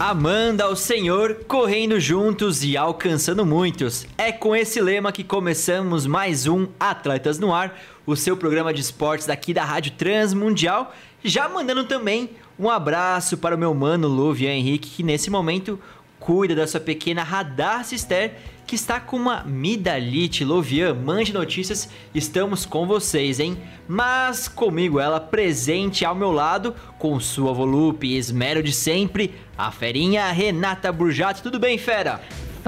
Amanda 0.00 0.62
ao 0.62 0.76
Senhor, 0.76 1.40
correndo 1.48 1.98
juntos 1.98 2.62
e 2.62 2.76
alcançando 2.76 3.44
muitos. 3.44 4.06
É 4.16 4.30
com 4.30 4.54
esse 4.54 4.80
lema 4.80 5.10
que 5.10 5.24
começamos 5.24 6.06
mais 6.06 6.46
um 6.46 6.68
Atletas 6.78 7.40
no 7.40 7.52
Ar, 7.52 7.76
o 8.06 8.14
seu 8.14 8.36
programa 8.36 8.72
de 8.72 8.80
esportes 8.80 9.26
daqui 9.26 9.52
da 9.52 9.64
Rádio 9.64 9.90
Transmundial. 9.98 10.94
Já 11.24 11.48
mandando 11.48 11.82
também 11.82 12.30
um 12.56 12.70
abraço 12.70 13.36
para 13.38 13.56
o 13.56 13.58
meu 13.58 13.74
mano 13.74 14.06
Luvian 14.06 14.52
Henrique, 14.52 14.88
que 14.88 15.02
nesse 15.02 15.30
momento 15.30 15.80
cuida 16.28 16.54
da 16.54 16.66
sua 16.66 16.78
pequena 16.78 17.22
Radar 17.22 17.82
Cister, 17.86 18.34
que 18.66 18.74
está 18.74 19.00
com 19.00 19.16
uma 19.16 19.44
midalite. 19.44 20.44
Lovian, 20.44 20.92
mande 20.92 21.32
notícias, 21.32 21.88
estamos 22.14 22.66
com 22.66 22.86
vocês, 22.86 23.40
hein? 23.40 23.56
Mas 23.88 24.46
comigo 24.46 25.00
ela 25.00 25.20
presente 25.20 26.04
ao 26.04 26.14
meu 26.14 26.30
lado, 26.30 26.74
com 26.98 27.18
sua 27.18 27.54
volupe 27.54 28.08
e 28.08 28.18
esmero 28.18 28.62
de 28.62 28.74
sempre, 28.74 29.34
a 29.56 29.70
ferinha 29.70 30.30
Renata 30.30 30.92
Burjato. 30.92 31.42
Tudo 31.42 31.58
bem, 31.58 31.78
fera? 31.78 32.20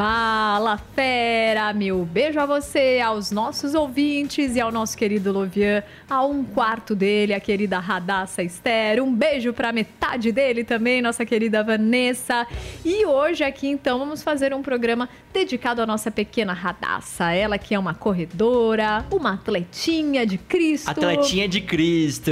Fala, 0.03 0.79
fera! 0.79 1.75
Meu 1.75 2.06
beijo 2.06 2.41
a 2.41 2.47
você, 2.47 3.01
aos 3.05 3.31
nossos 3.31 3.75
ouvintes 3.75 4.56
e 4.56 4.61
ao 4.61 4.73
nosso 4.73 4.97
querido 4.97 5.31
Lovian, 5.31 5.83
a 6.09 6.25
um 6.25 6.43
quarto 6.43 6.95
dele, 6.95 7.34
a 7.34 7.39
querida 7.39 7.79
Radassa 7.79 8.43
Esther. 8.43 9.05
Um 9.05 9.15
beijo 9.15 9.53
pra 9.53 9.73
metade 9.73 10.33
dele 10.33 10.65
também, 10.65 11.03
nossa 11.03 11.27
querida 11.27 11.62
Vanessa. 11.62 12.47
E 12.83 13.05
hoje 13.05 13.45
aqui, 13.45 13.69
então, 13.69 13.98
vamos 13.98 14.23
fazer 14.23 14.55
um 14.55 14.62
programa 14.62 15.06
dedicado 15.34 15.83
à 15.83 15.87
nossa 15.87 16.11
pequena 16.11 16.55
Radassa. 16.55 17.33
Ela 17.33 17.59
que 17.59 17.75
é 17.75 17.78
uma 17.78 17.93
corredora, 17.93 19.05
uma 19.12 19.34
atletinha 19.34 20.25
de 20.25 20.39
Cristo. 20.39 20.89
Atletinha 20.89 21.47
de 21.47 21.61
Cristo. 21.61 22.31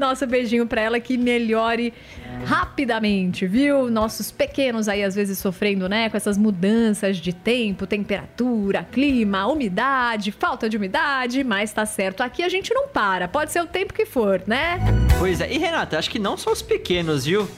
Nosso 0.00 0.26
beijinho 0.26 0.66
pra 0.66 0.80
ela 0.80 0.98
que 0.98 1.16
melhore 1.16 1.94
rapidamente, 2.44 3.46
viu? 3.46 3.88
Nossos 3.88 4.32
pequenos 4.32 4.88
aí 4.88 5.04
às 5.04 5.14
vezes 5.14 5.38
sofrendo, 5.38 5.88
né, 5.88 6.10
com 6.10 6.16
essas 6.16 6.36
mudanças 6.36 7.03
de 7.12 7.32
tempo, 7.32 7.86
temperatura, 7.86 8.86
clima, 8.90 9.46
umidade, 9.46 10.32
falta 10.32 10.68
de 10.68 10.76
umidade, 10.76 11.42
mas 11.42 11.72
tá 11.72 11.84
certo. 11.84 12.22
Aqui 12.22 12.42
a 12.42 12.48
gente 12.48 12.72
não 12.72 12.88
para, 12.88 13.28
pode 13.28 13.52
ser 13.52 13.60
o 13.60 13.66
tempo 13.66 13.92
que 13.92 14.06
for, 14.06 14.42
né? 14.46 14.78
Pois 15.18 15.40
é. 15.40 15.52
E 15.52 15.58
Renata, 15.58 15.98
acho 15.98 16.10
que 16.10 16.18
não 16.18 16.36
só 16.36 16.52
os 16.52 16.62
pequenos, 16.62 17.24
viu? 17.24 17.48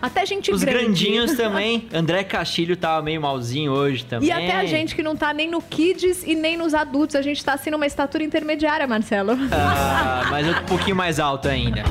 Até 0.00 0.24
gente 0.24 0.50
Os 0.50 0.62
grande. 0.62 0.78
grandinhos 0.84 1.32
também. 1.36 1.88
André 1.92 2.24
Castilho 2.24 2.76
tava 2.76 3.02
meio 3.02 3.20
malzinho 3.20 3.72
hoje 3.72 4.04
também. 4.04 4.28
E 4.28 4.32
até 4.32 4.56
a 4.56 4.64
gente 4.64 4.94
que 4.94 5.02
não 5.02 5.16
tá 5.16 5.32
nem 5.32 5.50
no 5.50 5.60
kids 5.60 6.22
e 6.24 6.34
nem 6.34 6.56
nos 6.56 6.74
adultos, 6.74 7.16
a 7.16 7.22
gente 7.22 7.44
tá 7.44 7.54
assim 7.54 7.70
numa 7.70 7.86
estatura 7.86 8.22
intermediária, 8.22 8.86
Marcelo. 8.86 9.32
Ah, 9.52 10.26
mas 10.30 10.46
um 10.46 10.54
pouquinho 10.66 10.96
mais 10.96 11.18
alto 11.18 11.48
ainda. 11.48 11.82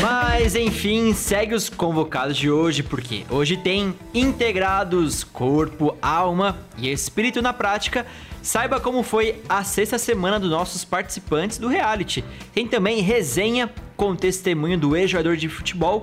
Mas 0.00 0.54
enfim, 0.56 1.12
segue 1.14 1.54
os 1.54 1.68
convocados 1.68 2.36
de 2.36 2.50
hoje, 2.50 2.82
porque 2.82 3.24
hoje 3.30 3.56
tem 3.56 3.94
integrados 4.14 5.22
corpo, 5.22 5.96
alma 6.02 6.58
e 6.78 6.90
espírito 6.90 7.40
na 7.40 7.52
prática. 7.52 8.06
Saiba 8.42 8.80
como 8.80 9.04
foi 9.04 9.40
a 9.48 9.62
sexta 9.62 9.98
semana 9.98 10.40
dos 10.40 10.50
nossos 10.50 10.84
participantes 10.84 11.58
do 11.58 11.68
reality. 11.68 12.24
Tem 12.52 12.66
também 12.66 13.00
resenha 13.00 13.70
com 13.96 14.16
testemunho 14.16 14.76
do 14.76 14.96
ex-jogador 14.96 15.36
de 15.36 15.48
futebol 15.48 16.02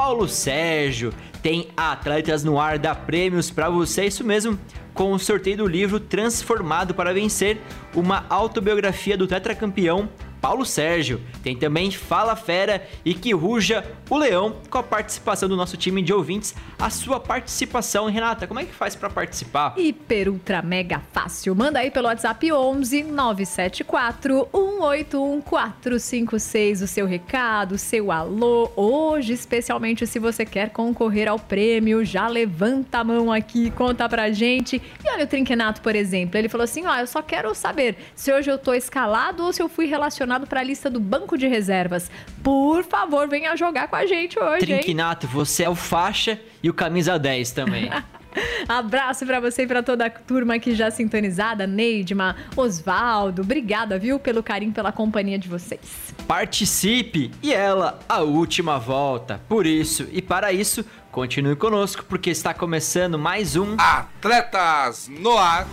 Paulo 0.00 0.26
Sérgio. 0.26 1.12
Tem 1.42 1.68
Atletas 1.76 2.42
no 2.42 2.58
Ar 2.58 2.78
da 2.78 2.94
Prêmios 2.94 3.50
para 3.50 3.68
você, 3.68 4.06
isso 4.06 4.24
mesmo, 4.24 4.58
com 4.94 5.12
o 5.12 5.18
sorteio 5.18 5.58
do 5.58 5.66
livro 5.66 6.00
Transformado 6.00 6.94
para 6.94 7.12
Vencer, 7.12 7.60
uma 7.94 8.24
autobiografia 8.30 9.14
do 9.14 9.26
tetracampeão 9.26 10.08
Paulo 10.40 10.64
Sérgio. 10.64 11.20
Tem 11.42 11.54
também 11.54 11.90
Fala 11.90 12.34
Fera 12.34 12.86
e 13.04 13.14
Que 13.14 13.32
Ruja 13.32 13.84
o 14.08 14.16
Leão, 14.16 14.56
com 14.68 14.78
a 14.78 14.82
participação 14.82 15.48
do 15.48 15.56
nosso 15.56 15.76
time 15.76 16.02
de 16.02 16.12
ouvintes. 16.12 16.54
A 16.78 16.88
sua 16.88 17.20
participação, 17.20 18.06
Renata, 18.06 18.46
como 18.46 18.58
é 18.58 18.64
que 18.64 18.74
faz 18.74 18.96
para 18.96 19.10
participar? 19.10 19.74
Hiper 19.76 20.28
ultra 20.28 20.62
mega 20.62 21.00
fácil. 21.12 21.54
Manda 21.54 21.78
aí 21.78 21.90
pelo 21.90 22.08
WhatsApp 22.08 22.50
11 22.50 23.02
974 23.04 24.48
181 24.52 25.40
456 25.42 26.82
o 26.82 26.86
seu 26.86 27.06
recado, 27.06 27.72
o 27.72 27.78
seu 27.78 28.10
alô. 28.10 28.70
Hoje, 28.74 29.32
especialmente 29.32 30.06
se 30.06 30.18
você 30.18 30.44
quer 30.44 30.70
concorrer 30.70 31.28
ao 31.28 31.38
prêmio, 31.38 32.04
já 32.04 32.26
levanta 32.26 32.98
a 32.98 33.04
mão 33.04 33.32
aqui, 33.32 33.70
conta 33.70 34.08
pra 34.08 34.30
gente. 34.32 34.80
E 35.04 35.10
olha 35.10 35.24
o 35.24 35.28
Trinquenato, 35.28 35.80
por 35.80 35.94
exemplo, 35.94 36.38
ele 36.38 36.48
falou 36.48 36.64
assim: 36.64 36.86
"Ó, 36.86 36.96
eu 36.96 37.06
só 37.06 37.22
quero 37.22 37.54
saber 37.54 37.96
se 38.14 38.32
hoje 38.32 38.50
eu 38.50 38.58
tô 38.58 38.72
escalado 38.72 39.44
ou 39.44 39.52
se 39.52 39.62
eu 39.62 39.68
fui 39.68 39.86
relacionado 39.86 40.29
para 40.46 40.60
a 40.60 40.62
lista 40.62 40.88
do 40.88 41.00
banco 41.00 41.36
de 41.36 41.48
reservas. 41.48 42.10
Por 42.42 42.84
favor, 42.84 43.26
venha 43.28 43.56
jogar 43.56 43.88
com 43.88 43.96
a 43.96 44.06
gente 44.06 44.38
hoje, 44.38 44.70
hein? 44.70 44.78
Trinquinato, 44.78 45.26
você 45.26 45.64
é 45.64 45.68
o 45.68 45.74
faixa 45.74 46.38
e 46.62 46.70
o 46.70 46.74
camisa 46.74 47.18
10 47.18 47.50
também. 47.50 47.90
Abraço 48.68 49.26
pra 49.26 49.40
você 49.40 49.62
e 49.62 49.66
pra 49.66 49.82
toda 49.82 50.06
a 50.06 50.10
turma 50.10 50.54
aqui 50.54 50.74
já 50.74 50.90
sintonizada, 50.90 51.66
Neidma, 51.66 52.36
Osvaldo, 52.56 53.42
obrigada, 53.42 53.98
viu, 53.98 54.18
pelo 54.18 54.42
carinho, 54.42 54.72
pela 54.72 54.92
companhia 54.92 55.38
de 55.38 55.48
vocês. 55.48 55.80
Participe 56.26 57.30
e 57.42 57.52
ela 57.52 57.98
a 58.08 58.20
última 58.20 58.78
volta. 58.78 59.40
Por 59.48 59.66
isso 59.66 60.06
e 60.12 60.22
para 60.22 60.52
isso, 60.52 60.84
continue 61.10 61.56
conosco 61.56 62.04
porque 62.08 62.30
está 62.30 62.54
começando 62.54 63.18
mais 63.18 63.56
um 63.56 63.74
Atletas 63.78 65.08
no 65.08 65.36
Ar. 65.36 65.66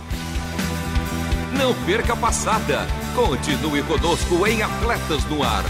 Não 1.58 1.74
perca 1.84 2.12
a 2.12 2.16
passada. 2.16 2.86
Continue 3.16 3.82
conosco 3.82 4.46
em 4.46 4.62
Atletas 4.62 5.24
no 5.24 5.42
Ar. 5.42 5.64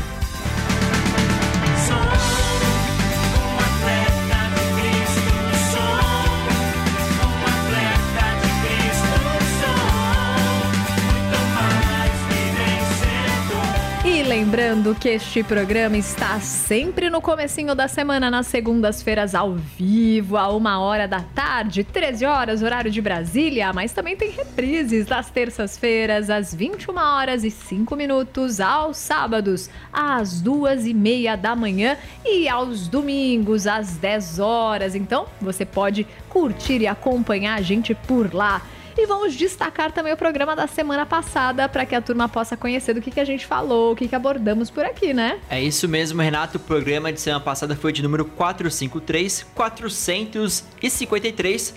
Lembrando 14.29 14.95
que 14.95 15.09
este 15.09 15.43
programa 15.43 15.97
está 15.97 16.39
sempre 16.39 17.09
no 17.09 17.19
comecinho 17.19 17.75
da 17.75 17.89
semana, 17.89 18.31
nas 18.31 18.47
segundas-feiras 18.47 19.35
ao 19.35 19.55
vivo, 19.55 20.37
a 20.37 20.55
uma 20.55 20.79
hora 20.81 21.09
da 21.09 21.23
tarde, 21.23 21.83
13 21.83 22.27
horas, 22.27 22.63
horário 22.63 22.91
de 22.91 23.01
Brasília, 23.01 23.73
mas 23.73 23.93
também 23.93 24.17
tem 24.17 24.31
reprises 24.31 25.07
das 25.07 25.31
terças-feiras, 25.31 26.29
às 26.29 26.55
21 26.55 26.99
horas 26.99 27.43
e 27.43 27.51
5 27.51 27.97
minutos, 27.97 28.61
aos 28.61 28.99
sábados, 28.99 29.71
às 29.91 30.43
duas 30.43 30.85
e 30.85 30.93
meia 30.93 31.35
da 31.35 31.57
manhã 31.57 31.97
e 32.23 32.47
aos 32.51 32.87
domingos, 32.87 33.67
às 33.67 33.97
10 33.97 34.41
horas. 34.41 34.95
Então, 34.95 35.25
você 35.41 35.65
pode 35.65 36.07
curtir 36.29 36.83
e 36.83 36.87
acompanhar 36.87 37.59
a 37.59 37.63
gente 37.63 37.95
por 37.95 38.35
lá. 38.35 38.61
E 39.01 39.07
vamos 39.07 39.37
destacar 39.37 39.93
também 39.93 40.13
o 40.13 40.17
programa 40.17 40.57
da 40.57 40.67
semana 40.67 41.07
passada 41.07 41.69
para 41.69 41.87
que 41.87 41.95
a 41.95 42.03
turma 42.03 42.29
possa 42.29 42.57
conhecer 42.57 42.95
do 42.95 43.01
que, 43.01 43.13
que 43.13 43.21
a 43.21 43.25
gente 43.25 43.47
falou, 43.47 43.93
o 43.93 43.97
que, 43.97 44.09
que 44.09 44.15
abordamos 44.17 44.71
por 44.71 44.85
aqui, 44.85 45.15
né? 45.15 45.39
É 45.49 45.63
isso 45.63 45.87
mesmo, 45.87 46.21
Renato. 46.21 46.57
O 46.57 46.61
programa 46.61 47.13
de 47.13 47.21
semana 47.21 47.41
passada 47.41 47.77
foi 47.77 47.93
de 47.93 48.03
número 48.03 48.25
453, 48.25 49.47
453, 49.55 51.75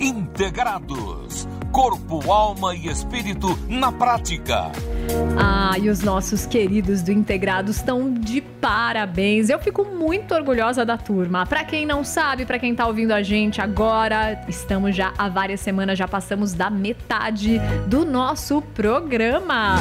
Integrados. 0.00 1.46
Corpo, 1.72 2.30
alma 2.30 2.74
e 2.74 2.88
espírito 2.88 3.58
na 3.68 3.92
prática. 3.92 4.70
Ah, 5.38 5.76
e 5.78 5.88
os 5.88 6.02
nossos 6.02 6.46
queridos 6.46 7.02
do 7.02 7.12
Integrado 7.12 7.70
estão 7.70 8.12
de 8.12 8.40
parabéns. 8.40 9.48
Eu 9.48 9.58
fico 9.58 9.84
muito 9.84 10.34
orgulhosa 10.34 10.84
da 10.84 10.96
turma. 10.96 11.46
Para 11.46 11.64
quem 11.64 11.86
não 11.86 12.04
sabe, 12.04 12.44
para 12.44 12.58
quem 12.58 12.74
tá 12.74 12.86
ouvindo 12.86 13.12
a 13.12 13.22
gente 13.22 13.60
agora, 13.60 14.44
estamos 14.48 14.94
já 14.94 15.12
há 15.16 15.28
várias 15.28 15.60
semanas, 15.60 15.98
já 15.98 16.08
passamos 16.08 16.52
da 16.52 16.70
metade 16.70 17.60
do 17.86 18.04
nosso 18.04 18.60
programa 18.74 19.76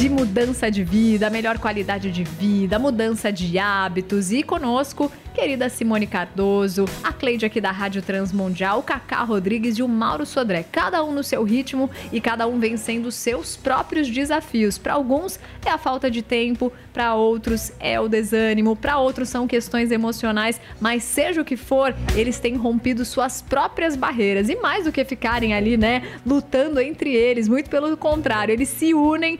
de 0.00 0.08
mudança 0.08 0.70
de 0.70 0.82
vida, 0.82 1.28
melhor 1.28 1.58
qualidade 1.58 2.10
de 2.10 2.24
vida, 2.24 2.78
mudança 2.78 3.30
de 3.30 3.58
hábitos. 3.58 4.32
E 4.32 4.42
conosco 4.42 5.12
querida 5.40 5.68
Simone 5.68 6.06
Cardoso, 6.06 6.84
a 7.02 7.12
Cleide 7.12 7.46
aqui 7.46 7.60
da 7.60 7.70
Rádio 7.70 8.02
Transmundial, 8.02 8.80
o 8.80 8.82
Cacá 8.82 9.22
Rodrigues 9.22 9.78
e 9.78 9.82
o 9.82 9.88
Mauro 9.88 10.26
Sodré, 10.26 10.64
cada 10.70 11.02
um 11.04 11.12
no 11.12 11.22
seu 11.22 11.42
ritmo 11.44 11.88
e 12.12 12.20
cada 12.20 12.46
um 12.46 12.58
vencendo 12.58 13.10
seus 13.10 13.56
próprios 13.56 14.08
desafios. 14.08 14.76
Para 14.76 14.94
alguns 14.94 15.38
é 15.64 15.70
a 15.70 15.78
falta 15.78 16.10
de 16.10 16.20
tempo, 16.20 16.72
para 16.92 17.14
outros 17.14 17.72
é 17.78 17.98
o 18.00 18.08
desânimo, 18.08 18.76
para 18.76 18.98
outros 18.98 19.28
são 19.28 19.46
questões 19.46 19.90
emocionais, 19.90 20.60
mas 20.80 21.04
seja 21.04 21.40
o 21.40 21.44
que 21.44 21.56
for, 21.56 21.94
eles 22.16 22.38
têm 22.38 22.56
rompido 22.56 23.04
suas 23.04 23.40
próprias 23.40 23.96
barreiras. 23.96 24.48
E 24.48 24.56
mais 24.56 24.84
do 24.84 24.92
que 24.92 25.04
ficarem 25.04 25.54
ali, 25.54 25.76
né, 25.76 26.02
lutando 26.26 26.80
entre 26.80 27.14
eles, 27.14 27.48
muito 27.48 27.70
pelo 27.70 27.96
contrário, 27.96 28.52
eles 28.52 28.68
se 28.68 28.92
unem, 28.92 29.38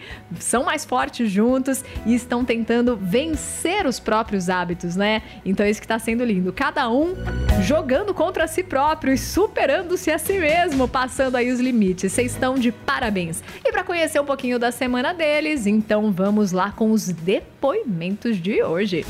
são 0.50 0.64
mais 0.64 0.84
fortes 0.84 1.30
juntos 1.30 1.84
e 2.04 2.12
estão 2.12 2.44
tentando 2.44 2.96
vencer 2.96 3.86
os 3.86 4.00
próprios 4.00 4.50
hábitos, 4.50 4.96
né? 4.96 5.22
Então 5.44 5.64
isso 5.64 5.80
que 5.80 5.84
está 5.84 5.98
sendo 5.98 6.24
lindo. 6.24 6.52
Cada 6.52 6.90
um 6.90 7.14
jogando 7.62 8.12
contra 8.12 8.48
si 8.48 8.64
próprio 8.64 9.14
e 9.14 9.18
superando-se 9.18 10.10
a 10.10 10.18
si 10.18 10.38
mesmo, 10.38 10.88
passando 10.88 11.36
aí 11.36 11.52
os 11.52 11.60
limites. 11.60 12.12
Vocês 12.12 12.32
estão 12.32 12.56
de 12.56 12.72
parabéns. 12.72 13.44
E 13.64 13.70
para 13.70 13.84
conhecer 13.84 14.20
um 14.20 14.24
pouquinho 14.24 14.58
da 14.58 14.72
semana 14.72 15.14
deles, 15.14 15.66
então 15.66 16.10
vamos 16.10 16.50
lá 16.50 16.72
com 16.72 16.90
os 16.90 17.06
depoimentos 17.06 18.36
de 18.36 18.60
hoje. 18.60 19.06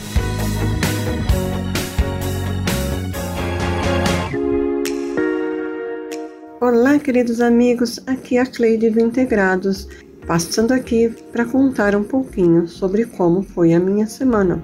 Olá, 6.60 6.98
queridos 6.98 7.40
amigos, 7.40 7.98
aqui 8.06 8.36
é 8.36 8.43
a 8.43 8.46
Cleide 8.46 8.90
do 8.90 9.00
Integrados, 9.00 9.88
passando 10.26 10.72
aqui 10.72 11.08
para 11.32 11.44
contar 11.44 11.94
um 11.96 12.05
pouquinho 12.05 12.69
sobre 12.69 13.05
como 13.05 13.43
foi 13.43 13.72
a 13.72 13.81
minha 13.81 14.06
semana. 14.06 14.62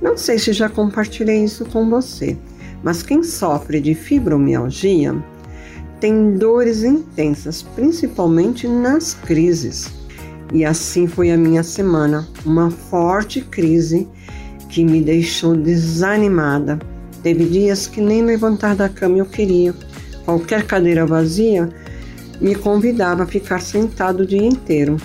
Não 0.00 0.16
sei 0.16 0.38
se 0.38 0.52
já 0.52 0.68
compartilhei 0.68 1.44
isso 1.44 1.64
com 1.66 1.88
você, 1.90 2.36
mas 2.82 3.02
quem 3.02 3.22
sofre 3.22 3.80
de 3.80 3.94
fibromialgia 3.94 5.14
tem 6.00 6.36
dores 6.36 6.82
intensas, 6.82 7.62
principalmente 7.62 8.66
nas 8.66 9.12
crises. 9.14 9.90
E 10.52 10.64
assim 10.64 11.06
foi 11.06 11.30
a 11.30 11.36
minha 11.36 11.62
semana, 11.62 12.26
uma 12.44 12.70
forte 12.70 13.40
crise 13.42 14.08
que 14.68 14.84
me 14.84 15.02
deixou 15.02 15.54
desanimada. 15.54 16.78
Teve 17.22 17.44
dias 17.44 17.86
que 17.86 18.00
nem 18.00 18.22
levantar 18.22 18.74
da 18.74 18.88
cama 18.88 19.18
eu 19.18 19.26
queria. 19.26 19.74
Qualquer 20.24 20.64
cadeira 20.66 21.04
vazia 21.04 21.68
me 22.40 22.54
convidava 22.54 23.24
a 23.24 23.26
ficar 23.26 23.60
sentado 23.60 24.20
o 24.20 24.26
dia 24.26 24.44
inteiro. 24.44 24.96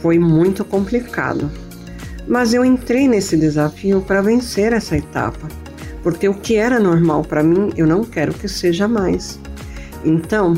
Foi 0.00 0.18
muito 0.18 0.64
complicado. 0.64 1.50
Mas 2.26 2.54
eu 2.54 2.64
entrei 2.64 3.08
nesse 3.08 3.36
desafio 3.36 4.00
para 4.00 4.20
vencer 4.20 4.72
essa 4.72 4.96
etapa, 4.96 5.48
porque 6.02 6.28
o 6.28 6.34
que 6.34 6.56
era 6.56 6.78
normal 6.78 7.24
para 7.24 7.42
mim, 7.42 7.72
eu 7.76 7.86
não 7.86 8.04
quero 8.04 8.34
que 8.34 8.48
seja 8.48 8.86
mais. 8.86 9.38
Então, 10.04 10.54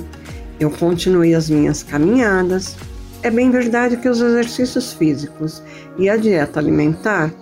eu 0.59 0.71
continuei 0.71 1.35
as 1.35 1.49
minhas 1.49 1.83
caminhadas. 1.83 2.77
É 3.23 3.31
bem 3.31 3.51
verdade 3.51 3.97
que 3.97 4.09
os 4.09 4.21
exercícios 4.21 4.93
físicos 4.93 5.63
e 5.99 6.09
a 6.09 6.17
dieta 6.17 6.59
alimentar 6.59 7.33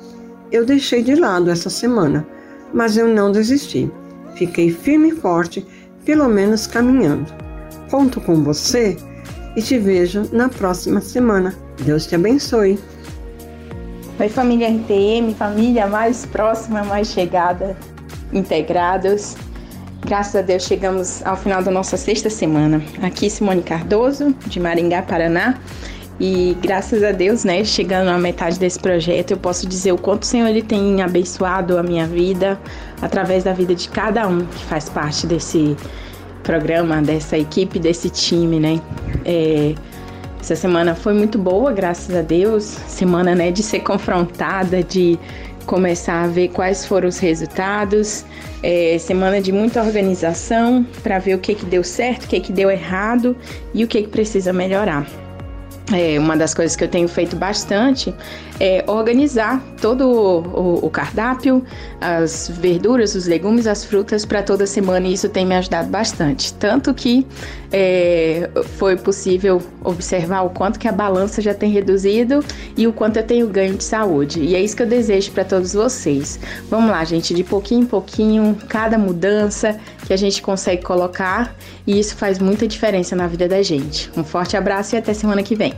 eu 0.51 0.65
deixei 0.65 1.03
de 1.03 1.15
lado 1.15 1.51
essa 1.51 1.69
semana, 1.69 2.27
mas 2.73 2.97
eu 2.97 3.07
não 3.07 3.31
desisti. 3.31 3.91
Fiquei 4.35 4.71
firme 4.71 5.11
e 5.11 5.15
forte, 5.15 5.67
pelo 6.05 6.29
menos 6.29 6.67
caminhando. 6.67 7.48
Conto 7.91 8.21
com 8.21 8.43
você 8.43 8.97
e 9.57 9.63
te 9.63 9.79
vejo 9.79 10.29
na 10.33 10.49
próxima 10.49 11.01
semana. 11.01 11.55
Deus 11.81 12.07
te 12.07 12.15
abençoe. 12.15 12.79
Oi, 14.21 14.29
família 14.29 14.69
RTM, 14.69 15.35
família 15.35 15.87
mais 15.87 16.27
próxima, 16.27 16.85
mais 16.85 17.09
chegada, 17.09 17.77
integrados. 18.33 19.37
Graças 20.05 20.37
a 20.37 20.43
Deus 20.43 20.65
chegamos 20.65 21.25
ao 21.25 21.37
final 21.37 21.63
da 21.63 21.71
nossa 21.71 21.97
sexta 21.97 22.29
semana. 22.29 22.83
Aqui 23.03 23.31
Simone 23.31 23.63
Cardoso, 23.63 24.35
de 24.47 24.61
Maringá, 24.61 25.03
Paraná. 25.03 25.59
E 26.21 26.57
graças 26.61 27.03
a 27.05 27.13
Deus, 27.13 27.45
né, 27.45 27.63
chegando 27.63 28.09
à 28.09 28.19
metade 28.19 28.59
desse 28.59 28.79
projeto, 28.79 29.31
eu 29.31 29.37
posso 29.37 29.69
dizer 29.69 29.93
o 29.93 29.99
quanto 29.99 30.25
o 30.25 30.27
Senhor 30.27 30.49
ele 30.49 30.63
tem 30.63 31.01
abençoado 31.01 31.79
a 31.79 31.83
minha 31.83 32.07
vida 32.07 32.61
através 33.01 33.45
da 33.45 33.53
vida 33.53 33.73
de 33.75 33.89
cada 33.89 34.27
um 34.27 34.45
que 34.45 34.65
faz 34.65 34.89
parte 34.89 35.29
desse 35.29 35.77
programa, 36.49 37.03
dessa 37.03 37.37
equipe, 37.37 37.79
desse 37.79 38.09
time, 38.09 38.59
né? 38.59 38.81
É, 39.23 39.75
essa 40.41 40.57
semana 40.57 40.95
foi 40.95 41.13
muito 41.13 41.39
boa, 41.39 41.75
graças 41.75 42.17
a 42.17 42.23
Deus. 42.23 42.65
Semana, 42.65 43.35
né, 43.35 43.51
de 43.51 43.63
ser 43.63 43.81
confrontada, 43.81 44.83
de 44.83 45.19
começar 45.67 46.25
a 46.25 46.27
ver 46.27 46.49
quais 46.49 46.87
foram 46.87 47.07
os 47.07 47.19
resultados. 47.19 48.25
É, 48.63 48.97
semana 48.99 49.43
de 49.43 49.53
muita 49.53 49.83
organização 49.83 50.87
para 51.03 51.19
ver 51.19 51.35
o 51.35 51.39
que 51.39 51.55
que 51.55 51.67
deu 51.67 51.85
certo, 51.85 52.25
o 52.25 52.29
que 52.29 52.41
que 52.41 52.53
deu 52.53 52.71
errado 52.71 53.37
e 53.75 53.85
o 53.85 53.87
que 53.87 54.01
que 54.01 54.09
precisa 54.09 54.51
melhorar. 54.51 55.07
É, 55.93 56.19
uma 56.19 56.35
das 56.35 56.55
coisas 56.55 56.75
que 56.75 56.85
eu 56.85 56.89
tenho 56.89 57.09
feito 57.09 57.37
bastante 57.37 58.15
é 58.61 58.85
organizar 58.87 59.63
todo 59.81 60.09
o, 60.09 60.87
o 60.87 60.91
cardápio, 60.91 61.65
as 62.01 62.49
verduras, 62.49 63.15
os 63.15 63.27
legumes, 63.27 63.67
as 63.67 63.85
frutas 63.85 64.25
para 64.25 64.43
toda 64.43 64.67
semana 64.67 65.07
e 65.07 65.13
isso 65.13 65.29
tem 65.29 65.47
me 65.47 65.55
ajudado 65.55 65.89
bastante. 65.89 66.53
Tanto 66.55 66.93
que 66.93 67.27
é, 67.73 68.51
foi 68.77 68.97
possível 68.97 69.63
observar 69.85 70.43
o 70.43 70.51
quanto 70.51 70.79
que 70.79 70.89
a 70.89 70.93
balança 70.93 71.41
já 71.41 71.55
tem 71.55 71.71
reduzido 71.71 72.45
e 72.77 72.87
o 72.87 72.93
quanto 72.93 73.19
eu 73.19 73.23
tenho 73.23 73.47
ganho 73.47 73.77
de 73.77 73.85
saúde. 73.85 74.41
E 74.41 74.55
é 74.55 74.61
isso 74.61 74.77
que 74.77 74.83
eu 74.83 74.87
desejo 74.87 75.31
para 75.33 75.45
todos 75.45 75.73
vocês. 75.73 76.41
Vamos 76.69 76.91
lá, 76.91 77.05
gente, 77.05 77.35
de 77.35 77.45
pouquinho 77.45 77.83
em 77.83 77.87
pouquinho, 77.87 78.57
cada 78.69 78.99
mudança 78.99 79.79
que 80.07 80.13
a 80.13 80.17
gente 80.17 80.43
consegue 80.43 80.83
colocar 80.83 81.55
e 81.87 81.99
isso 81.99 82.17
faz 82.17 82.39
muita 82.39 82.67
diferença 82.67 83.15
na 83.15 83.27
vida 83.27 83.47
da 83.47 83.63
gente. 83.63 84.11
Um 84.17 84.25
forte 84.25 84.57
abraço 84.57 84.95
e 84.95 84.99
até 84.99 85.15
semana 85.15 85.43
que 85.43 85.55
vem. 85.55 85.75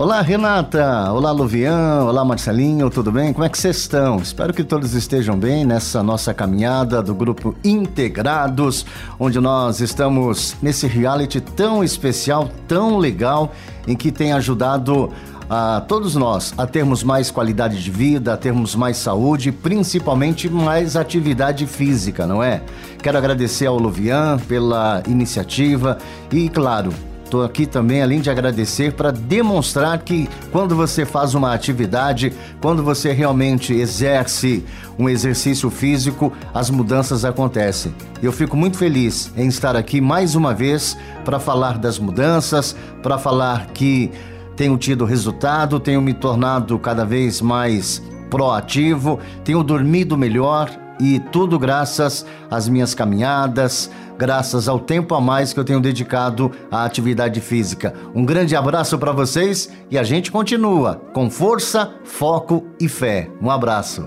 Olá, 0.00 0.22
Renata. 0.22 1.12
Olá, 1.12 1.30
Luvian. 1.30 2.04
Olá, 2.04 2.24
Marcelinho. 2.24 2.88
Tudo 2.88 3.12
bem? 3.12 3.34
Como 3.34 3.44
é 3.44 3.50
que 3.50 3.58
vocês 3.58 3.76
estão? 3.76 4.16
Espero 4.16 4.50
que 4.54 4.64
todos 4.64 4.94
estejam 4.94 5.38
bem 5.38 5.62
nessa 5.62 6.02
nossa 6.02 6.32
caminhada 6.32 7.02
do 7.02 7.14
grupo 7.14 7.54
Integrados, 7.62 8.86
onde 9.18 9.38
nós 9.38 9.78
estamos 9.80 10.56
nesse 10.62 10.86
reality 10.86 11.38
tão 11.38 11.84
especial, 11.84 12.48
tão 12.66 12.96
legal, 12.96 13.52
em 13.86 13.94
que 13.94 14.10
tem 14.10 14.32
ajudado 14.32 15.10
a 15.50 15.82
todos 15.86 16.14
nós 16.14 16.54
a 16.56 16.66
termos 16.66 17.04
mais 17.04 17.30
qualidade 17.30 17.84
de 17.84 17.90
vida, 17.90 18.32
a 18.32 18.38
termos 18.38 18.74
mais 18.74 18.96
saúde, 18.96 19.52
principalmente 19.52 20.48
mais 20.48 20.96
atividade 20.96 21.66
física, 21.66 22.26
não 22.26 22.42
é? 22.42 22.62
Quero 23.02 23.18
agradecer 23.18 23.66
ao 23.66 23.76
Luvian 23.76 24.38
pela 24.48 25.02
iniciativa 25.06 25.98
e, 26.32 26.48
claro, 26.48 26.90
Estou 27.30 27.44
aqui 27.44 27.64
também, 27.64 28.02
além 28.02 28.20
de 28.20 28.28
agradecer, 28.28 28.92
para 28.94 29.12
demonstrar 29.12 30.00
que 30.00 30.28
quando 30.50 30.74
você 30.74 31.06
faz 31.06 31.32
uma 31.32 31.54
atividade, 31.54 32.32
quando 32.60 32.82
você 32.82 33.12
realmente 33.12 33.72
exerce 33.72 34.64
um 34.98 35.08
exercício 35.08 35.70
físico, 35.70 36.32
as 36.52 36.70
mudanças 36.70 37.24
acontecem. 37.24 37.94
Eu 38.20 38.32
fico 38.32 38.56
muito 38.56 38.76
feliz 38.76 39.32
em 39.36 39.46
estar 39.46 39.76
aqui 39.76 40.00
mais 40.00 40.34
uma 40.34 40.52
vez 40.52 40.98
para 41.24 41.38
falar 41.38 41.78
das 41.78 42.00
mudanças, 42.00 42.74
para 43.00 43.16
falar 43.16 43.66
que 43.66 44.10
tenho 44.56 44.76
tido 44.76 45.04
resultado, 45.04 45.78
tenho 45.78 46.02
me 46.02 46.12
tornado 46.12 46.76
cada 46.80 47.04
vez 47.04 47.40
mais 47.40 48.02
proativo, 48.28 49.20
tenho 49.44 49.62
dormido 49.62 50.18
melhor 50.18 50.68
e 50.98 51.20
tudo 51.30 51.60
graças 51.60 52.26
às 52.50 52.68
minhas 52.68 52.92
caminhadas, 52.92 53.88
graças 54.20 54.68
ao 54.68 54.78
tempo 54.78 55.14
a 55.14 55.20
mais 55.20 55.54
que 55.54 55.58
eu 55.58 55.64
tenho 55.64 55.80
dedicado 55.80 56.52
à 56.70 56.84
atividade 56.84 57.40
física. 57.40 57.94
Um 58.14 58.22
grande 58.22 58.54
abraço 58.54 58.98
para 58.98 59.12
vocês 59.12 59.72
e 59.90 59.96
a 59.96 60.02
gente 60.02 60.30
continua 60.30 61.00
com 61.14 61.30
força, 61.30 61.94
foco 62.04 62.66
e 62.78 62.86
fé. 62.86 63.30
Um 63.40 63.50
abraço. 63.50 64.06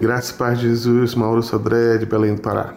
Graças 0.00 0.30
a 0.30 0.34
Paz 0.34 0.58
de 0.58 0.68
Jesus, 0.68 1.14
Mauro 1.14 1.42
Sodré 1.42 1.98
de 1.98 2.06
Belém 2.06 2.36
do 2.36 2.40
Pará. 2.40 2.72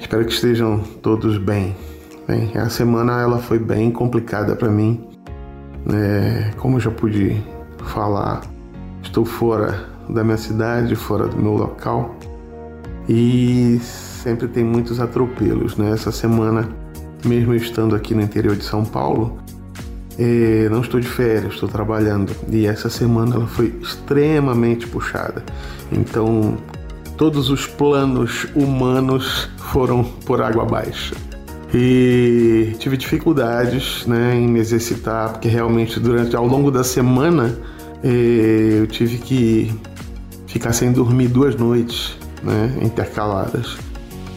Espero 0.00 0.24
que 0.24 0.32
estejam 0.32 0.80
todos 1.00 1.38
bem. 1.38 1.76
bem 2.26 2.50
a 2.58 2.68
semana 2.68 3.20
ela 3.20 3.38
foi 3.38 3.60
bem 3.60 3.92
complicada 3.92 4.56
para 4.56 4.68
mim. 4.68 5.08
É, 5.94 6.50
como 6.56 6.78
eu 6.78 6.80
já 6.80 6.90
pude 6.90 7.40
falar, 7.84 8.40
estou 9.00 9.24
fora 9.24 9.86
da 10.08 10.24
minha 10.24 10.38
cidade, 10.38 10.96
fora 10.96 11.28
do 11.28 11.36
meu 11.36 11.52
local. 11.52 12.16
E 13.08 13.80
sempre 13.82 14.46
tem 14.48 14.64
muitos 14.64 15.00
atropelos, 15.00 15.76
né? 15.76 15.92
Essa 15.92 16.12
semana 16.12 16.68
mesmo 17.24 17.54
estando 17.54 17.94
aqui 17.94 18.14
no 18.14 18.22
interior 18.22 18.54
de 18.54 18.64
São 18.64 18.84
Paulo, 18.84 19.38
é, 20.18 20.68
não 20.70 20.80
estou 20.80 21.00
de 21.00 21.08
férias, 21.08 21.54
estou 21.54 21.68
trabalhando. 21.68 22.34
E 22.50 22.66
essa 22.66 22.88
semana 22.88 23.36
ela 23.36 23.46
foi 23.46 23.74
extremamente 23.80 24.86
puxada. 24.86 25.44
Então, 25.92 26.56
todos 27.16 27.50
os 27.50 27.66
planos 27.66 28.46
humanos 28.54 29.48
foram 29.56 30.04
por 30.04 30.42
água 30.42 30.64
abaixo. 30.64 31.14
E 31.72 32.74
tive 32.78 32.96
dificuldades 32.96 34.06
né, 34.06 34.34
em 34.34 34.48
me 34.48 34.58
exercitar, 34.58 35.32
porque 35.32 35.48
realmente 35.48 36.00
durante 36.00 36.34
ao 36.34 36.46
longo 36.46 36.70
da 36.70 36.82
semana 36.82 37.58
é, 38.02 38.78
eu 38.80 38.86
tive 38.86 39.18
que 39.18 39.72
ficar 40.46 40.72
sem 40.72 40.90
dormir 40.90 41.28
duas 41.28 41.54
noites 41.56 42.17
né, 42.42 42.78
intercaladas 42.82 43.78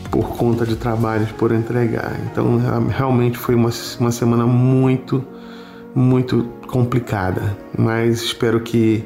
por 0.10 0.28
conta 0.38 0.66
de 0.66 0.76
trabalhos 0.76 1.32
por 1.32 1.52
entregar. 1.52 2.14
Então 2.30 2.60
realmente 2.90 3.38
foi 3.38 3.56
uma, 3.56 3.70
uma 4.00 4.12
semana 4.12 4.46
muito, 4.46 5.24
muito 5.96 6.44
complicada. 6.68 7.58
Mas 7.78 8.22
espero 8.22 8.60
que 8.60 9.04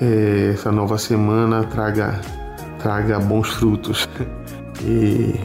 é, 0.00 0.52
essa 0.54 0.72
nova 0.72 0.96
semana 0.98 1.64
traga, 1.64 2.20
traga 2.78 3.20
bons 3.20 3.50
frutos 3.50 4.08
e 4.82 5.38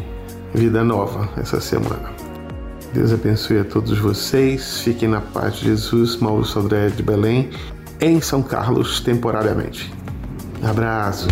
vida 0.53 0.83
nova 0.83 1.29
essa 1.37 1.59
semana. 1.59 2.09
Deus 2.93 3.13
abençoe 3.13 3.59
a 3.59 3.65
todos 3.65 3.97
vocês. 3.99 4.79
Fiquem 4.81 5.09
na 5.09 5.21
paz 5.21 5.57
de 5.57 5.65
Jesus. 5.65 6.17
Maurício 6.17 6.61
André 6.61 6.87
de 6.87 7.03
Belém, 7.03 7.49
em 7.99 8.21
São 8.21 8.41
Carlos, 8.41 9.01
temporariamente. 9.01 9.93
Abraços. 10.63 11.27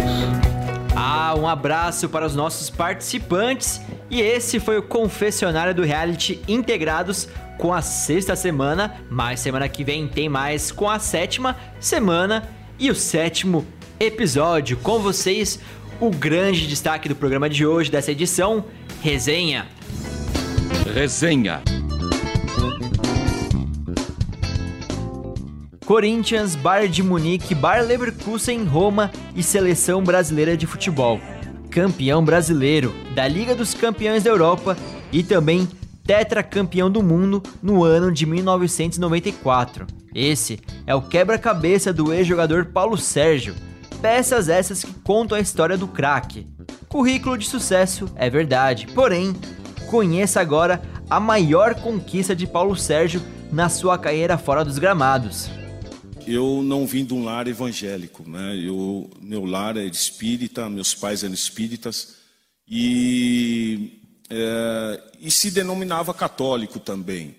Ah, 0.95 1.35
um 1.37 1.45
abraço 1.45 2.07
para 2.07 2.25
os 2.25 2.33
nossos 2.33 2.69
participantes. 2.69 3.81
E 4.09 4.21
esse 4.21 4.59
foi 4.59 4.77
o 4.77 4.83
confessionário 4.83 5.73
do 5.73 5.83
reality 5.83 6.41
integrados 6.47 7.27
com 7.57 7.73
a 7.73 7.81
sexta 7.81 8.35
semana, 8.35 8.95
mas 9.09 9.39
semana 9.39 9.67
que 9.67 9.83
vem 9.83 10.07
tem 10.07 10.29
mais 10.29 10.71
com 10.71 10.89
a 10.89 10.97
sétima 10.99 11.55
semana 11.79 12.47
e 12.79 12.89
o 12.89 12.95
sétimo 12.95 13.65
episódio. 13.99 14.77
Com 14.77 14.99
vocês, 14.99 15.59
o 15.99 16.09
grande 16.09 16.67
destaque 16.67 17.09
do 17.09 17.15
programa 17.15 17.49
de 17.49 17.65
hoje, 17.65 17.91
dessa 17.91 18.11
edição, 18.11 18.65
resenha. 19.01 19.67
Resenha. 20.93 21.61
Corinthians, 25.85 26.55
Bayern 26.55 26.91
de 26.91 27.03
Munique, 27.03 27.53
Bayer 27.53 27.85
Leverkusen, 27.85 28.63
Roma 28.63 29.11
e 29.35 29.43
Seleção 29.43 30.03
Brasileira 30.03 30.57
de 30.57 30.65
Futebol. 30.65 31.19
Campeão 31.69 32.25
brasileiro 32.25 32.91
da 33.13 33.27
Liga 33.27 33.53
dos 33.53 33.75
Campeões 33.75 34.23
da 34.23 34.31
Europa 34.31 34.75
e 35.11 35.21
também 35.21 35.67
tetracampeão 36.03 36.89
do 36.89 37.03
mundo 37.03 37.43
no 37.61 37.83
ano 37.83 38.11
de 38.11 38.25
1994. 38.25 39.85
Esse 40.13 40.59
é 40.87 40.95
o 40.95 41.03
quebra-cabeça 41.03 41.93
do 41.93 42.11
ex-jogador 42.11 42.65
Paulo 42.65 42.97
Sérgio. 42.97 43.53
Peças 44.01 44.49
essas 44.49 44.83
que 44.83 44.93
contam 45.01 45.37
a 45.37 45.41
história 45.41 45.77
do 45.77 45.87
craque. 45.87 46.47
Currículo 46.87 47.37
de 47.37 47.45
sucesso 47.45 48.09
é 48.15 48.27
verdade, 48.27 48.87
porém, 48.87 49.35
conheça 49.87 50.41
agora 50.41 50.81
a 51.07 51.19
maior 51.19 51.75
conquista 51.75 52.35
de 52.35 52.47
Paulo 52.47 52.75
Sérgio 52.75 53.21
na 53.51 53.69
sua 53.69 53.99
carreira 53.99 54.35
fora 54.35 54.65
dos 54.65 54.79
gramados 54.79 55.49
eu 56.27 56.61
não 56.63 56.85
vim 56.85 57.05
de 57.05 57.13
um 57.13 57.23
lar 57.23 57.47
evangélico, 57.47 58.27
né? 58.27 58.57
Eu, 58.57 59.09
meu 59.21 59.45
lar 59.45 59.77
é 59.77 59.85
espírita, 59.85 60.69
meus 60.69 60.93
pais 60.93 61.23
eram 61.23 61.33
espíritas 61.33 62.15
e, 62.67 63.99
é, 64.29 65.03
e 65.19 65.31
se 65.31 65.51
denominava 65.51 66.13
católico 66.13 66.79
também. 66.79 67.35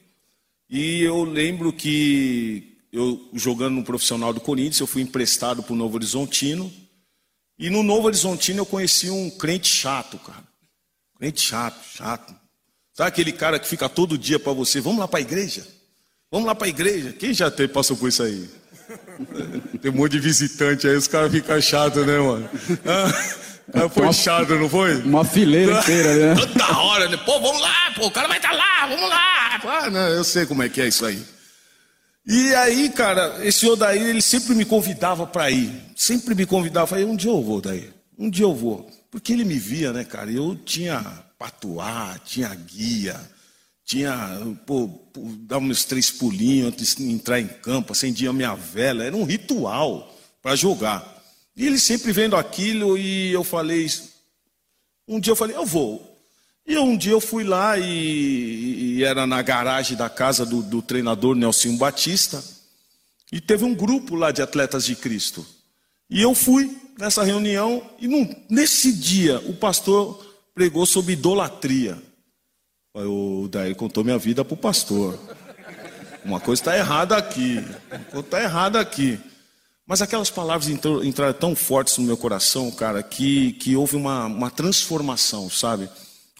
E 0.68 1.02
eu 1.02 1.24
lembro 1.24 1.72
que 1.72 2.76
eu 2.92 3.28
jogando 3.34 3.74
no 3.74 3.84
profissional 3.84 4.32
do 4.32 4.40
Corinthians, 4.40 4.80
eu 4.80 4.86
fui 4.86 5.02
emprestado 5.02 5.62
para 5.62 5.72
o 5.72 5.76
Novo 5.76 5.96
Horizontino 5.96 6.72
e 7.58 7.70
no 7.70 7.82
Novo 7.82 8.06
Horizontino 8.06 8.60
eu 8.60 8.66
conheci 8.66 9.10
um 9.10 9.30
crente 9.30 9.68
chato, 9.68 10.18
cara. 10.18 10.44
Crente 11.18 11.40
chato, 11.40 11.82
chato. 11.94 12.34
Sabe 12.92 13.08
aquele 13.08 13.32
cara 13.32 13.58
que 13.58 13.68
fica 13.68 13.88
todo 13.88 14.18
dia 14.18 14.38
para 14.38 14.52
você, 14.52 14.80
vamos 14.80 15.00
lá 15.00 15.08
para 15.08 15.18
a 15.18 15.22
igreja? 15.22 15.66
Vamos 16.30 16.46
lá 16.46 16.54
para 16.54 16.66
a 16.66 16.70
igreja. 16.70 17.12
Quem 17.12 17.32
já 17.32 17.50
passou 17.68 17.96
por 17.96 18.08
isso 18.08 18.22
aí? 18.22 18.48
Tem 19.80 19.90
um 19.90 19.94
monte 19.94 20.12
de 20.12 20.20
visitante 20.20 20.86
aí, 20.86 20.96
os 20.96 21.08
caras 21.08 21.30
ficam 21.30 21.60
chatos, 21.60 22.06
né, 22.06 22.18
mano? 22.18 22.48
Ah, 23.74 23.88
foi 23.88 24.04
uma, 24.04 24.12
chato, 24.12 24.54
não 24.54 24.68
foi? 24.68 24.96
Uma 25.02 25.24
fileira 25.24 25.80
inteira, 25.80 26.14
né? 26.14 26.34
Toda 26.40 26.78
hora, 26.78 27.08
né? 27.08 27.16
Pô, 27.16 27.40
vamos 27.40 27.60
lá, 27.60 27.92
pô, 27.96 28.06
o 28.06 28.10
cara 28.10 28.28
vai 28.28 28.36
estar 28.36 28.50
tá 28.50 28.56
lá, 28.56 28.86
vamos 28.86 29.08
lá. 29.08 29.60
Ah, 29.64 29.90
não, 29.90 30.08
eu 30.08 30.22
sei 30.22 30.46
como 30.46 30.62
é 30.62 30.68
que 30.68 30.80
é 30.80 30.88
isso 30.88 31.04
aí. 31.04 31.22
E 32.26 32.54
aí, 32.54 32.88
cara, 32.88 33.38
esse 33.42 33.68
Odair, 33.68 34.02
ele 34.02 34.22
sempre 34.22 34.54
me 34.54 34.64
convidava 34.64 35.26
para 35.26 35.50
ir. 35.50 35.70
Sempre 35.94 36.34
me 36.34 36.44
convidava. 36.44 36.86
Falei, 36.86 37.04
um 37.04 37.16
dia 37.16 37.30
eu 37.30 37.42
vou, 37.42 37.58
Odair. 37.58 37.92
Um 38.18 38.28
dia 38.28 38.44
eu 38.44 38.54
vou. 38.54 38.90
Porque 39.10 39.32
ele 39.32 39.44
me 39.44 39.58
via, 39.58 39.92
né, 39.92 40.04
cara? 40.04 40.30
Eu 40.30 40.56
tinha 40.56 41.04
patuá, 41.38 42.16
tinha 42.24 42.52
guia 42.54 43.16
tinha, 43.86 44.12
pô, 44.66 44.90
dava 45.42 45.64
uns 45.64 45.84
três 45.84 46.10
pulinhos 46.10 46.66
antes 46.66 46.96
de 46.96 47.04
entrar 47.04 47.40
em 47.40 47.46
campo, 47.46 47.92
acendia 47.92 48.32
minha 48.32 48.52
vela, 48.56 49.04
era 49.04 49.16
um 49.16 49.22
ritual 49.22 50.12
para 50.42 50.56
jogar. 50.56 51.22
E 51.56 51.64
ele 51.64 51.78
sempre 51.78 52.10
vendo 52.12 52.34
aquilo 52.34 52.98
e 52.98 53.32
eu 53.32 53.44
falei, 53.44 53.88
um 55.06 55.20
dia 55.20 55.30
eu 55.30 55.36
falei, 55.36 55.54
eu 55.54 55.64
vou. 55.64 56.04
E 56.66 56.76
um 56.76 56.96
dia 56.96 57.12
eu 57.12 57.20
fui 57.20 57.44
lá 57.44 57.78
e, 57.78 58.96
e 58.96 59.04
era 59.04 59.24
na 59.24 59.40
garagem 59.40 59.96
da 59.96 60.10
casa 60.10 60.44
do, 60.44 60.62
do 60.62 60.82
treinador 60.82 61.36
Nelson 61.36 61.76
Batista 61.76 62.42
e 63.30 63.40
teve 63.40 63.64
um 63.64 63.72
grupo 63.72 64.16
lá 64.16 64.32
de 64.32 64.42
atletas 64.42 64.84
de 64.84 64.96
Cristo. 64.96 65.46
E 66.10 66.20
eu 66.20 66.34
fui 66.34 66.76
nessa 66.98 67.22
reunião 67.22 67.88
e 68.00 68.08
num, 68.08 68.28
nesse 68.50 68.92
dia 68.92 69.38
o 69.46 69.54
pastor 69.54 70.26
pregou 70.52 70.84
sobre 70.84 71.12
idolatria. 71.12 71.96
O 73.04 73.46
Daí 73.48 73.74
contou 73.74 74.02
minha 74.02 74.18
vida 74.18 74.42
para 74.42 74.54
o 74.54 74.56
pastor. 74.56 75.18
Uma 76.24 76.40
coisa 76.40 76.62
está 76.62 76.76
errada 76.76 77.16
aqui. 77.16 77.62
Uma 77.90 77.98
coisa 78.04 78.26
está 78.26 78.42
errada 78.42 78.80
aqui. 78.80 79.18
Mas 79.86 80.00
aquelas 80.00 80.30
palavras 80.30 80.68
entraram 80.68 81.32
tão 81.34 81.54
fortes 81.54 81.98
no 81.98 82.04
meu 82.04 82.16
coração, 82.16 82.70
cara, 82.70 83.02
que, 83.02 83.52
que 83.52 83.76
houve 83.76 83.94
uma, 83.96 84.26
uma 84.26 84.50
transformação, 84.50 85.48
sabe? 85.50 85.88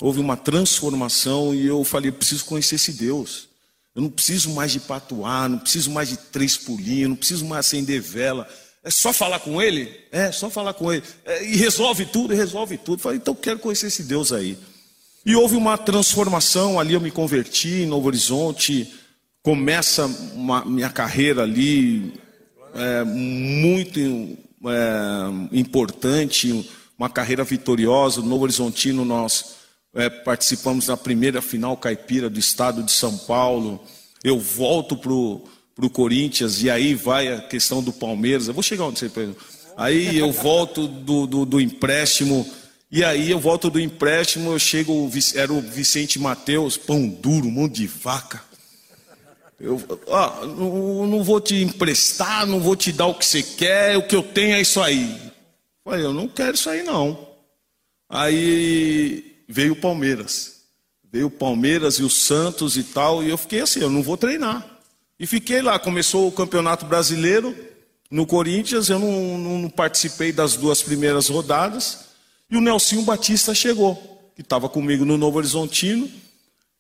Houve 0.00 0.18
uma 0.18 0.36
transformação 0.36 1.54
e 1.54 1.66
eu 1.66 1.84
falei: 1.84 2.10
preciso 2.10 2.46
conhecer 2.46 2.76
esse 2.76 2.92
Deus. 2.92 3.48
Eu 3.94 4.02
não 4.02 4.10
preciso 4.10 4.50
mais 4.50 4.72
de 4.72 4.80
patuar, 4.80 5.48
não 5.48 5.58
preciso 5.58 5.90
mais 5.90 6.08
de 6.08 6.16
três 6.16 6.56
pulinhos, 6.56 7.08
não 7.08 7.16
preciso 7.16 7.44
mais 7.44 7.66
acender 7.66 8.00
vela. 8.00 8.48
É 8.82 8.90
só 8.90 9.12
falar 9.12 9.40
com 9.40 9.60
ele? 9.60 9.94
É, 10.10 10.32
só 10.32 10.48
falar 10.48 10.72
com 10.74 10.92
ele. 10.92 11.02
É, 11.24 11.44
e 11.44 11.56
resolve 11.56 12.06
tudo, 12.06 12.34
resolve 12.34 12.78
tudo. 12.78 13.00
Falei, 13.00 13.18
então 13.18 13.34
quero 13.34 13.58
conhecer 13.58 13.86
esse 13.88 14.02
Deus 14.02 14.32
aí. 14.32 14.58
E 15.26 15.34
houve 15.34 15.56
uma 15.56 15.76
transformação, 15.76 16.78
ali 16.78 16.94
eu 16.94 17.00
me 17.00 17.10
converti 17.10 17.82
em 17.82 17.86
Novo 17.86 18.06
Horizonte, 18.06 18.94
começa 19.42 20.06
uma, 20.32 20.64
minha 20.64 20.88
carreira 20.88 21.42
ali, 21.42 22.12
é, 22.72 23.02
muito 23.02 24.00
é, 24.00 25.58
importante, 25.58 26.70
uma 26.96 27.10
carreira 27.10 27.42
vitoriosa. 27.42 28.20
No 28.20 28.28
Novo 28.28 28.44
Horizontino 28.44 29.04
nós 29.04 29.56
é, 29.92 30.08
participamos 30.08 30.86
da 30.86 30.96
primeira 30.96 31.42
final 31.42 31.76
caipira 31.76 32.30
do 32.30 32.38
estado 32.38 32.84
de 32.84 32.92
São 32.92 33.18
Paulo. 33.18 33.82
Eu 34.22 34.38
volto 34.38 34.96
para 34.96 35.12
o 35.12 35.90
Corinthians 35.92 36.62
e 36.62 36.70
aí 36.70 36.94
vai 36.94 37.32
a 37.32 37.40
questão 37.40 37.82
do 37.82 37.92
Palmeiras. 37.92 38.46
Eu 38.46 38.54
vou 38.54 38.62
chegar 38.62 38.84
onde 38.84 39.00
você... 39.00 39.10
Aí 39.76 40.18
eu 40.18 40.30
volto 40.30 40.86
do, 40.86 41.26
do, 41.26 41.44
do 41.44 41.60
empréstimo 41.60 42.48
e 42.90 43.04
aí 43.04 43.30
eu 43.30 43.40
volto 43.40 43.68
do 43.68 43.80
empréstimo, 43.80 44.52
eu 44.52 44.58
chego, 44.58 45.10
era 45.34 45.52
o 45.52 45.60
Vicente 45.60 46.18
Mateus, 46.18 46.76
pão 46.76 47.08
duro, 47.08 47.50
monte 47.50 47.76
de 47.76 47.86
vaca. 47.86 48.42
Eu 49.58 49.82
ó, 50.06 50.46
não, 50.46 51.06
não, 51.06 51.24
vou 51.24 51.40
te 51.40 51.56
emprestar, 51.56 52.46
não 52.46 52.60
vou 52.60 52.76
te 52.76 52.92
dar 52.92 53.06
o 53.06 53.14
que 53.14 53.24
você 53.24 53.42
quer, 53.42 53.96
o 53.96 54.06
que 54.06 54.14
eu 54.14 54.22
tenho 54.22 54.54
é 54.54 54.60
isso 54.60 54.80
aí. 54.80 55.18
Falei, 55.82 56.04
eu 56.04 56.12
não 56.12 56.28
quero 56.28 56.54
isso 56.54 56.68
aí 56.68 56.82
não. 56.82 57.26
Aí 58.08 59.42
veio 59.48 59.72
o 59.72 59.76
Palmeiras. 59.76 60.56
Veio 61.10 61.26
o 61.26 61.30
Palmeiras 61.30 61.94
e 61.94 62.02
o 62.02 62.10
Santos 62.10 62.76
e 62.76 62.82
tal, 62.84 63.22
e 63.22 63.30
eu 63.30 63.38
fiquei 63.38 63.60
assim, 63.60 63.80
eu 63.80 63.90
não 63.90 64.02
vou 64.02 64.16
treinar. 64.16 64.78
E 65.18 65.26
fiquei 65.26 65.62
lá, 65.62 65.78
começou 65.78 66.28
o 66.28 66.32
Campeonato 66.32 66.84
Brasileiro 66.84 67.56
no 68.10 68.26
Corinthians, 68.26 68.90
eu 68.90 68.98
não, 68.98 69.38
não 69.38 69.70
participei 69.70 70.30
das 70.30 70.54
duas 70.54 70.82
primeiras 70.82 71.28
rodadas. 71.28 72.05
E 72.50 72.56
o 72.56 72.60
Nelsinho 72.60 73.02
Batista 73.02 73.54
chegou, 73.54 74.30
que 74.34 74.42
estava 74.42 74.68
comigo 74.68 75.04
no 75.04 75.16
Novo 75.16 75.38
Horizontino, 75.38 76.08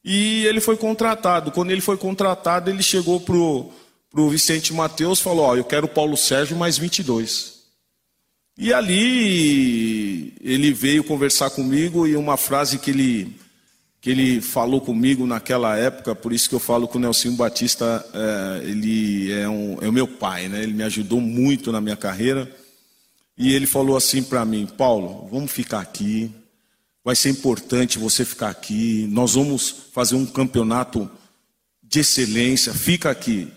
e 0.04 0.46
ele 0.46 0.60
foi 0.60 0.76
contratado. 0.76 1.50
Quando 1.50 1.72
ele 1.72 1.80
foi 1.80 1.96
contratado, 1.96 2.70
ele 2.70 2.82
chegou 2.82 3.20
para 3.20 3.34
o 3.34 4.30
Vicente 4.30 4.72
Mateus 4.72 5.18
e 5.18 5.22
falou: 5.22 5.46
Ó, 5.46 5.56
eu 5.56 5.64
quero 5.64 5.88
Paulo 5.88 6.16
Sérgio 6.16 6.56
mais 6.56 6.78
22. 6.78 7.56
E 8.58 8.72
ali 8.72 10.32
ele 10.40 10.72
veio 10.72 11.04
conversar 11.04 11.50
comigo 11.50 12.06
e 12.06 12.16
uma 12.16 12.36
frase 12.38 12.78
que 12.78 12.90
ele, 12.90 13.36
que 14.00 14.08
ele 14.08 14.40
falou 14.40 14.80
comigo 14.80 15.26
naquela 15.26 15.76
época, 15.76 16.14
por 16.14 16.32
isso 16.32 16.48
que 16.48 16.54
eu 16.54 16.60
falo 16.60 16.88
que 16.88 16.96
o 16.96 17.00
Nelson 17.00 17.34
Batista, 17.34 18.06
é, 18.14 18.64
ele 18.64 19.30
é, 19.32 19.46
um, 19.46 19.76
é 19.82 19.88
o 19.88 19.92
meu 19.92 20.08
pai, 20.08 20.48
né? 20.48 20.62
ele 20.62 20.72
me 20.72 20.84
ajudou 20.84 21.20
muito 21.20 21.70
na 21.70 21.82
minha 21.82 21.96
carreira. 21.96 22.50
E 23.36 23.52
ele 23.52 23.66
falou 23.66 23.96
assim 23.96 24.22
para 24.22 24.44
mim: 24.44 24.66
Paulo, 24.66 25.28
vamos 25.30 25.50
ficar 25.50 25.80
aqui, 25.80 26.30
vai 27.04 27.14
ser 27.14 27.30
importante 27.30 27.98
você 27.98 28.24
ficar 28.24 28.48
aqui, 28.48 29.06
nós 29.10 29.34
vamos 29.34 29.74
fazer 29.92 30.16
um 30.16 30.26
campeonato 30.26 31.10
de 31.82 32.00
excelência, 32.00 32.72
fica 32.74 33.10
aqui. 33.10 33.52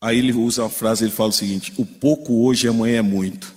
Aí 0.00 0.18
ele 0.18 0.32
usa 0.32 0.66
a 0.66 0.68
frase, 0.68 1.04
ele 1.04 1.12
fala 1.12 1.30
o 1.30 1.32
seguinte: 1.32 1.72
o 1.76 1.84
pouco 1.84 2.44
hoje 2.44 2.68
amanhã 2.68 2.98
é 2.98 3.02
muito. 3.02 3.54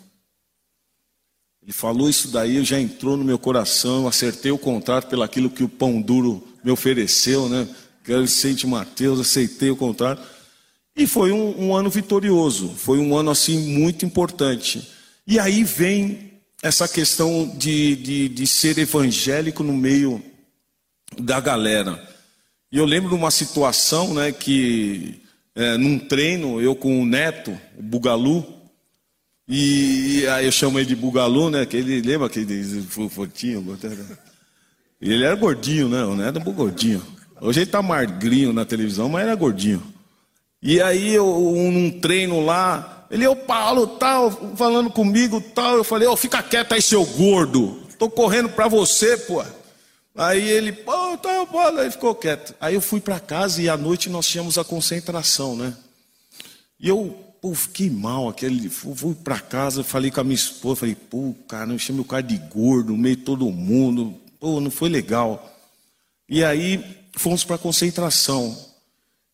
Ele 1.62 1.74
falou 1.74 2.10
isso 2.10 2.30
daí, 2.30 2.64
já 2.64 2.80
entrou 2.80 3.16
no 3.16 3.24
meu 3.24 3.38
coração, 3.38 4.08
acertei 4.08 4.52
o 4.52 4.58
contrato 4.58 5.08
pelo 5.08 5.22
aquilo 5.22 5.50
que 5.50 5.64
o 5.64 5.70
pão 5.70 6.02
duro 6.02 6.44
me 6.64 6.72
ofereceu, 6.72 7.48
né? 7.48 7.68
Que 8.04 8.12
era 8.12 8.22
Vicente 8.22 8.66
Mateus, 8.66 9.20
aceitei 9.20 9.70
o 9.70 9.76
contrato. 9.76 10.22
E 10.96 11.06
foi 11.06 11.32
um, 11.32 11.68
um, 11.68 11.76
ano 11.76 11.90
vitorioso, 11.90 12.70
foi 12.70 12.98
um 12.98 13.16
ano 13.16 13.30
assim 13.30 13.60
muito 13.60 14.06
importante. 14.06 14.90
E 15.30 15.40
aí 15.40 15.64
vem 15.64 16.32
essa 16.60 16.88
questão 16.88 17.56
de, 17.56 17.96
de, 17.98 18.30
de 18.30 18.48
ser 18.48 18.80
evangélico 18.80 19.64
no 19.64 19.78
meio 19.78 20.20
da 21.20 21.40
galera. 21.40 22.04
E 22.72 22.80
eu 22.80 22.86
lembro 22.86 23.10
de 23.10 23.16
uma 23.16 23.30
situação, 23.30 24.16
né, 24.16 24.32
que 24.32 25.22
é, 25.54 25.78
num 25.78 26.00
treino, 26.00 26.60
eu 26.60 26.76
com 26.76 27.00
o 27.00 27.06
neto, 27.06 27.56
o 27.78 27.84
Bugalu, 27.84 28.44
e 29.48 30.26
aí 30.30 30.48
eu 30.48 30.52
chamo 30.52 30.80
ele 30.80 30.88
de 30.88 30.96
Bugalu, 30.96 31.52
né? 31.52 31.66
Que 31.66 31.78
ele 31.78 32.02
lembra 32.02 32.30
que 32.30 32.40
ele 32.40 32.84
fortinho. 33.10 33.78
Ele 35.00 35.24
era 35.24 35.36
gordinho, 35.36 35.90
né? 35.90 36.04
O 36.06 36.16
Neto 36.16 36.40
era 36.40 36.52
gordinho. 36.52 37.02
Hoje 37.42 37.62
ele 37.62 37.70
tá 37.70 37.82
magrinho 37.82 38.52
na 38.52 38.66
televisão, 38.66 39.10
mas 39.10 39.24
era 39.24 39.36
gordinho. 39.36 39.82
E 40.62 40.82
aí 40.82 41.14
eu 41.16 41.26
num 41.26 41.90
treino 42.00 42.46
lá, 42.46 42.99
ele, 43.10 43.28
ô 43.28 43.36
Paulo, 43.36 43.88
tal, 43.88 44.32
falando 44.56 44.90
comigo, 44.90 45.42
tal. 45.42 45.78
Eu 45.78 45.84
falei, 45.84 46.08
ô, 46.08 46.14
oh, 46.14 46.18
fica 46.18 46.44
quieto 46.44 46.74
aí, 46.74 46.82
seu 46.82 47.04
gordo. 47.06 47.82
Tô 47.98 48.10
correndo 48.10 48.50
pra 48.50 48.68
você, 48.68 49.18
pô. 49.18 49.44
Aí 50.16 50.50
ele, 50.50 50.72
pô, 50.72 51.18
tá, 51.18 51.46
pô, 51.46 51.60
aí 51.60 51.90
ficou 51.90 52.14
quieto. 52.14 52.54
Aí 52.60 52.76
eu 52.76 52.82
fui 52.82 53.00
para 53.00 53.20
casa 53.20 53.62
e 53.62 53.70
à 53.70 53.78
noite 53.78 54.10
nós 54.10 54.28
tínhamos 54.28 54.58
a 54.58 54.64
concentração, 54.64 55.56
né? 55.56 55.74
E 56.80 56.88
eu 56.88 57.18
pô, 57.42 57.54
fiquei 57.54 57.90
mal. 57.90 58.30
Aquele, 58.30 58.70
fui 58.70 59.16
para 59.16 59.40
casa, 59.40 59.84
falei 59.84 60.12
com 60.12 60.22
a 60.22 60.24
minha 60.24 60.36
esposa, 60.36 60.82
falei, 60.82 60.96
pô, 60.96 61.34
cara, 61.48 61.72
eu 61.72 61.80
chamei 61.80 62.02
o 62.02 62.06
cara 62.06 62.24
de 62.24 62.38
gordo, 62.38 62.92
no 62.92 62.98
meio 62.98 63.16
de 63.16 63.24
todo 63.24 63.50
mundo, 63.50 64.16
pô, 64.40 64.60
não 64.60 64.72
foi 64.72 64.90
legal. 64.90 65.58
E 66.28 66.44
aí 66.44 66.84
fomos 67.16 67.44
para 67.44 67.56
a 67.56 67.60
concentração. 67.60 68.69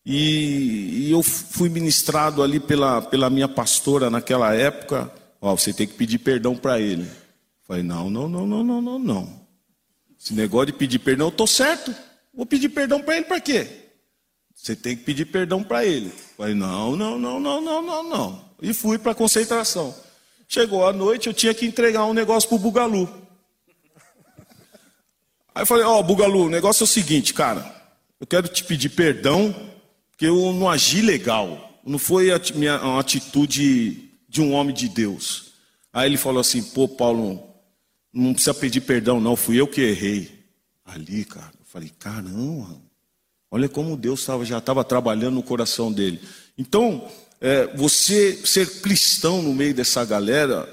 E, 0.05 1.07
e, 1.07 1.11
eu 1.11 1.23
fui 1.23 1.67
ministrado 1.67 2.43
ali 2.43 2.59
pela, 2.59 3.01
pela 3.01 3.29
minha 3.29 3.47
pastora 3.47 4.09
naquela 4.09 4.53
época. 4.53 5.11
Ó, 5.41 5.55
você 5.55 5.73
tem 5.73 5.87
que 5.87 5.95
pedir 5.95 6.19
perdão 6.19 6.55
para 6.55 6.79
ele. 6.79 7.09
Falei, 7.67 7.81
não, 7.81 8.09
não, 8.09 8.29
não, 8.29 8.45
não, 8.45 8.63
não, 8.63 8.81
não, 8.81 8.99
não. 8.99 9.47
Esse 10.19 10.33
negócio 10.33 10.67
de 10.67 10.73
pedir 10.73 10.99
perdão, 10.99 11.27
eu 11.27 11.31
tô 11.31 11.47
certo. 11.47 11.93
Vou 12.33 12.45
pedir 12.45 12.69
perdão 12.69 13.01
para 13.01 13.17
ele 13.17 13.25
para 13.25 13.39
quê? 13.39 13.67
Você 14.53 14.75
tem 14.75 14.95
que 14.95 15.03
pedir 15.03 15.25
perdão 15.25 15.63
para 15.63 15.85
ele. 15.85 16.11
Falei, 16.37 16.53
não, 16.53 16.95
não, 16.95 17.17
não, 17.17 17.39
não, 17.39 17.61
não, 17.61 17.81
não, 17.81 18.03
não. 18.03 18.45
E 18.61 18.73
fui 18.73 18.97
para 18.97 19.11
a 19.11 19.15
concentração. 19.15 19.95
Chegou 20.47 20.87
a 20.87 20.93
noite, 20.93 21.27
eu 21.27 21.33
tinha 21.33 21.53
que 21.53 21.65
entregar 21.65 22.05
um 22.05 22.13
negócio 22.13 22.47
para 22.47 22.55
o 22.55 22.59
Bugalu. 22.59 23.09
Aí 25.53 25.63
eu 25.63 25.65
falei, 25.65 25.83
ó, 25.83 25.99
oh, 25.99 26.03
Bugalu, 26.03 26.45
o 26.45 26.49
negócio 26.49 26.83
é 26.83 26.85
o 26.85 26.87
seguinte, 26.87 27.33
cara. 27.33 27.73
Eu 28.19 28.27
quero 28.27 28.47
te 28.47 28.63
pedir 28.63 28.89
perdão, 28.89 29.53
porque 30.15 30.27
eu 30.27 30.53
não 30.53 30.69
agi 30.69 31.01
legal. 31.01 31.79
Não 31.85 31.99
foi 31.99 32.31
a 32.31 32.41
minha 32.55 32.75
a 32.75 32.99
atitude 32.99 34.09
de 34.27 34.41
um 34.41 34.53
homem 34.53 34.73
de 34.73 34.89
Deus. 34.89 35.51
Aí 35.93 36.09
ele 36.09 36.17
falou 36.17 36.39
assim, 36.39 36.63
pô, 36.63 36.87
Paulo, 36.87 37.43
não 38.11 38.33
precisa 38.33 38.53
pedir 38.53 38.81
perdão, 38.81 39.19
não, 39.19 39.35
fui 39.35 39.59
eu 39.59 39.67
que 39.67 39.81
errei. 39.81 40.31
Ali, 40.83 41.25
cara, 41.25 41.51
eu 41.59 41.65
falei, 41.65 41.91
caramba, 41.99 42.81
Olha 43.55 43.69
como 43.69 43.95
Deus 43.95 44.25
tava, 44.25 44.43
já 44.43 44.57
estava 44.57 44.83
trabalhando 44.83 45.35
no 45.35 45.41
coração 45.41 45.89
dele. 45.89 46.19
Então, 46.57 47.09
é, 47.39 47.67
você 47.77 48.37
ser 48.45 48.81
cristão 48.81 49.41
no 49.41 49.53
meio 49.53 49.73
dessa 49.73 50.03
galera, 50.03 50.67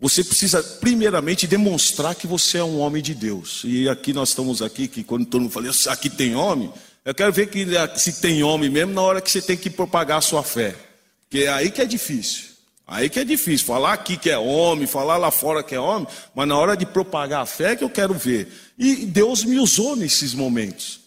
você 0.00 0.24
precisa 0.24 0.62
primeiramente 0.62 1.46
demonstrar 1.46 2.14
que 2.14 2.26
você 2.26 2.56
é 2.56 2.64
um 2.64 2.78
homem 2.78 3.02
de 3.02 3.14
Deus. 3.14 3.62
E 3.62 3.90
aqui 3.90 4.14
nós 4.14 4.30
estamos 4.30 4.62
aqui, 4.62 4.88
que 4.88 5.04
quando 5.04 5.26
todo 5.26 5.42
mundo 5.42 5.50
fala, 5.50 5.68
aqui 5.88 6.08
tem 6.08 6.34
homem, 6.34 6.72
eu 7.08 7.14
quero 7.14 7.32
ver 7.32 7.46
que 7.46 7.66
se 7.96 8.20
tem 8.20 8.42
homem 8.42 8.68
mesmo 8.68 8.92
na 8.92 9.00
hora 9.00 9.22
que 9.22 9.30
você 9.30 9.40
tem 9.40 9.56
que 9.56 9.70
propagar 9.70 10.18
a 10.18 10.20
sua 10.20 10.42
fé. 10.42 10.74
Porque 11.22 11.44
é 11.44 11.48
aí 11.48 11.70
que 11.70 11.80
é 11.80 11.86
difícil. 11.86 12.44
Aí 12.86 13.08
que 13.08 13.18
é 13.18 13.24
difícil. 13.24 13.66
Falar 13.66 13.94
aqui 13.94 14.18
que 14.18 14.28
é 14.28 14.36
homem, 14.36 14.86
falar 14.86 15.16
lá 15.16 15.30
fora 15.30 15.62
que 15.62 15.74
é 15.74 15.80
homem, 15.80 16.06
mas 16.34 16.46
na 16.46 16.58
hora 16.58 16.76
de 16.76 16.84
propagar 16.84 17.40
a 17.40 17.46
fé 17.46 17.72
é 17.72 17.76
que 17.76 17.82
eu 17.82 17.88
quero 17.88 18.12
ver. 18.12 18.52
E 18.78 19.06
Deus 19.06 19.42
me 19.42 19.58
usou 19.58 19.96
nesses 19.96 20.34
momentos. 20.34 21.00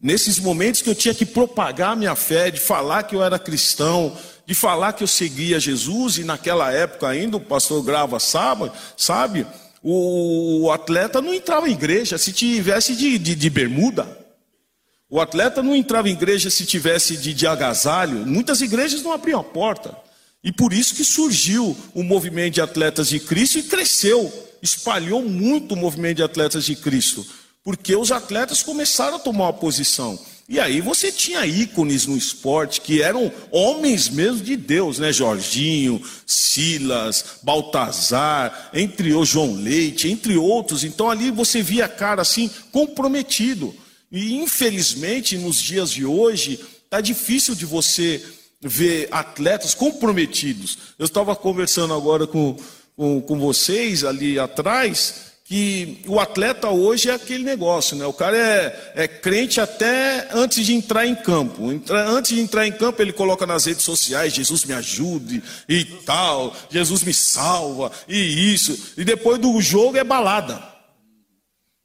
Nesses 0.00 0.38
momentos 0.38 0.80
que 0.80 0.90
eu 0.90 0.94
tinha 0.94 1.12
que 1.12 1.26
propagar 1.26 1.96
minha 1.96 2.14
fé, 2.14 2.52
de 2.52 2.60
falar 2.60 3.02
que 3.02 3.16
eu 3.16 3.24
era 3.24 3.36
cristão, 3.36 4.16
de 4.46 4.54
falar 4.54 4.92
que 4.92 5.02
eu 5.02 5.08
seguia 5.08 5.58
Jesus, 5.58 6.18
e 6.18 6.22
naquela 6.22 6.70
época 6.70 7.08
ainda, 7.08 7.36
o 7.36 7.40
pastor 7.40 7.82
Grava 7.82 8.20
sabe, 8.20 8.70
sabe 8.96 9.44
o 9.82 10.70
atleta 10.70 11.20
não 11.20 11.34
entrava 11.34 11.68
em 11.68 11.72
igreja 11.72 12.16
se 12.16 12.32
tivesse 12.32 12.94
de, 12.94 13.18
de, 13.18 13.34
de 13.34 13.50
bermuda. 13.50 14.27
O 15.10 15.20
atleta 15.20 15.62
não 15.62 15.74
entrava 15.74 16.08
em 16.08 16.12
igreja 16.12 16.50
se 16.50 16.66
tivesse 16.66 17.16
de, 17.16 17.32
de 17.32 17.46
agasalho. 17.46 18.26
Muitas 18.26 18.60
igrejas 18.60 19.02
não 19.02 19.12
abriam 19.12 19.40
a 19.40 19.44
porta. 19.44 19.96
E 20.44 20.52
por 20.52 20.72
isso 20.72 20.94
que 20.94 21.04
surgiu 21.04 21.76
o 21.94 22.02
movimento 22.02 22.54
de 22.54 22.60
atletas 22.60 23.08
de 23.08 23.18
Cristo 23.18 23.58
e 23.58 23.62
cresceu, 23.62 24.32
espalhou 24.62 25.22
muito 25.22 25.72
o 25.72 25.76
movimento 25.76 26.18
de 26.18 26.22
atletas 26.22 26.64
de 26.64 26.76
Cristo 26.76 27.26
porque 27.68 27.94
os 27.94 28.10
atletas 28.10 28.62
começaram 28.62 29.16
a 29.16 29.20
tomar 29.20 29.44
uma 29.44 29.52
posição. 29.52 30.18
E 30.48 30.58
aí 30.58 30.80
você 30.80 31.12
tinha 31.12 31.44
ícones 31.44 32.06
no 32.06 32.16
esporte 32.16 32.80
que 32.80 33.02
eram 33.02 33.30
homens 33.50 34.08
mesmo 34.08 34.40
de 34.40 34.56
Deus, 34.56 34.98
né? 34.98 35.12
Jorginho, 35.12 36.02
Silas, 36.26 37.40
Baltazar, 37.42 38.70
entre 38.72 39.12
o 39.12 39.22
João 39.22 39.54
Leite, 39.54 40.08
entre 40.08 40.38
outros. 40.38 40.82
Então 40.82 41.10
ali 41.10 41.30
você 41.30 41.60
via 41.60 41.86
cara 41.86 42.22
assim 42.22 42.50
comprometido. 42.72 43.74
E 44.10 44.36
infelizmente 44.36 45.36
nos 45.36 45.60
dias 45.60 45.90
de 45.90 46.04
hoje 46.04 46.60
tá 46.88 47.00
difícil 47.00 47.54
de 47.54 47.66
você 47.66 48.24
ver 48.60 49.08
atletas 49.10 49.74
comprometidos. 49.74 50.78
Eu 50.98 51.04
estava 51.04 51.36
conversando 51.36 51.94
agora 51.94 52.26
com, 52.26 52.56
com, 52.96 53.20
com 53.20 53.38
vocês 53.38 54.04
ali 54.04 54.38
atrás 54.38 55.28
que 55.48 56.02
o 56.06 56.20
atleta 56.20 56.68
hoje 56.68 57.08
é 57.08 57.14
aquele 57.14 57.42
negócio, 57.42 57.96
né? 57.96 58.04
O 58.04 58.12
cara 58.12 58.36
é, 58.36 58.92
é 58.94 59.08
crente 59.08 59.58
até 59.58 60.28
antes 60.30 60.66
de 60.66 60.74
entrar 60.74 61.06
em 61.06 61.14
campo. 61.14 61.70
Antes 61.90 62.34
de 62.34 62.40
entrar 62.40 62.66
em 62.66 62.72
campo, 62.72 63.00
ele 63.00 63.14
coloca 63.14 63.46
nas 63.46 63.64
redes 63.64 63.82
sociais: 63.82 64.34
Jesus 64.34 64.66
me 64.66 64.74
ajude 64.74 65.42
e 65.66 65.86
tal, 66.04 66.54
Jesus 66.68 67.02
me 67.02 67.14
salva 67.14 67.90
e 68.06 68.52
isso. 68.52 68.92
E 68.98 69.04
depois 69.04 69.38
do 69.38 69.58
jogo 69.58 69.96
é 69.96 70.04
balada. 70.04 70.77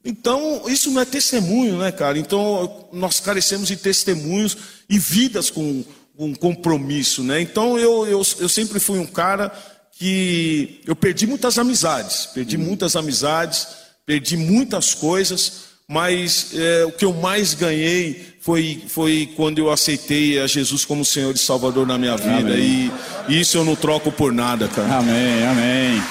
Então, 0.04 0.64
isso 0.68 0.90
não 0.90 1.00
é 1.00 1.04
testemunho, 1.04 1.78
né, 1.78 1.90
cara? 1.90 2.18
Então, 2.18 2.88
nós 2.92 3.20
carecemos 3.20 3.68
de 3.68 3.76
testemunhos 3.76 4.56
e 4.88 4.98
vidas 4.98 5.50
com 5.50 5.82
um 6.18 6.34
compromisso, 6.34 7.24
né? 7.24 7.40
Então, 7.40 7.78
eu, 7.78 8.06
eu, 8.06 8.22
eu 8.38 8.48
sempre 8.48 8.78
fui 8.78 8.98
um 8.98 9.06
cara 9.06 9.50
que 9.98 10.80
eu 10.86 10.94
perdi 10.94 11.26
muitas 11.26 11.58
amizades, 11.58 12.26
perdi 12.26 12.58
muitas 12.58 12.96
amizades, 12.96 13.66
perdi 14.04 14.36
muitas 14.36 14.92
coisas, 14.92 15.64
mas 15.88 16.50
é, 16.54 16.84
o 16.84 16.92
que 16.92 17.04
eu 17.04 17.12
mais 17.12 17.54
ganhei 17.54 18.34
foi, 18.40 18.82
foi 18.88 19.32
quando 19.36 19.58
eu 19.58 19.70
aceitei 19.70 20.38
a 20.40 20.46
Jesus 20.46 20.84
como 20.84 21.04
Senhor 21.04 21.34
e 21.34 21.38
Salvador 21.38 21.86
na 21.86 21.96
minha 21.96 22.16
vida. 22.16 22.56
E, 22.56 22.90
e 23.28 23.40
isso 23.40 23.56
eu 23.56 23.64
não 23.64 23.74
troco 23.74 24.12
por 24.12 24.32
nada, 24.32 24.68
cara. 24.68 24.98
Amém, 24.98 25.46
amém. 25.46 26.02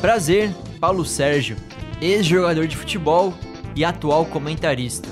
Prazer, 0.00 0.54
Paulo 0.80 1.04
Sérgio, 1.04 1.56
ex-jogador 2.04 2.66
de 2.66 2.76
futebol 2.76 3.32
e 3.74 3.84
atual 3.84 4.26
comentarista. 4.26 5.08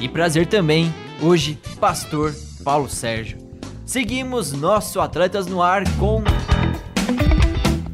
E 0.00 0.08
prazer 0.08 0.46
também, 0.46 0.92
hoje, 1.20 1.58
pastor 1.78 2.34
Paulo 2.64 2.88
Sérgio. 2.88 3.38
Seguimos 3.84 4.52
nosso 4.52 5.00
Atletas 5.00 5.46
no 5.46 5.62
Ar 5.62 5.84
com. 5.98 6.22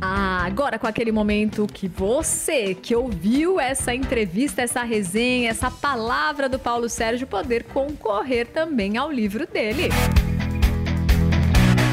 Ah, 0.01 0.45
agora 0.45 0.79
com 0.79 0.87
aquele 0.87 1.11
momento 1.11 1.67
que 1.67 1.89
você 1.89 2.75
que 2.75 2.95
ouviu 2.95 3.59
essa 3.59 3.93
entrevista, 3.93 4.63
essa 4.63 4.83
resenha, 4.85 5.51
essa 5.51 5.71
palavra 5.71 6.49
do 6.49 6.59
Paulo 6.61 6.89
Sérgio 6.89 7.27
poder 7.27 7.65
concorrer 7.65 8.47
também 8.47 8.97
ao 8.97 9.11
livro 9.11 9.47
dele. 9.47 9.89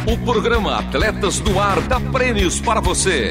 O 0.06 0.18
programa 0.26 0.78
Atletas 0.78 1.40
no 1.40 1.60
Ar 1.60 1.82
dá 1.88 2.00
prêmios 2.00 2.60
para 2.60 2.82
você. 2.82 3.30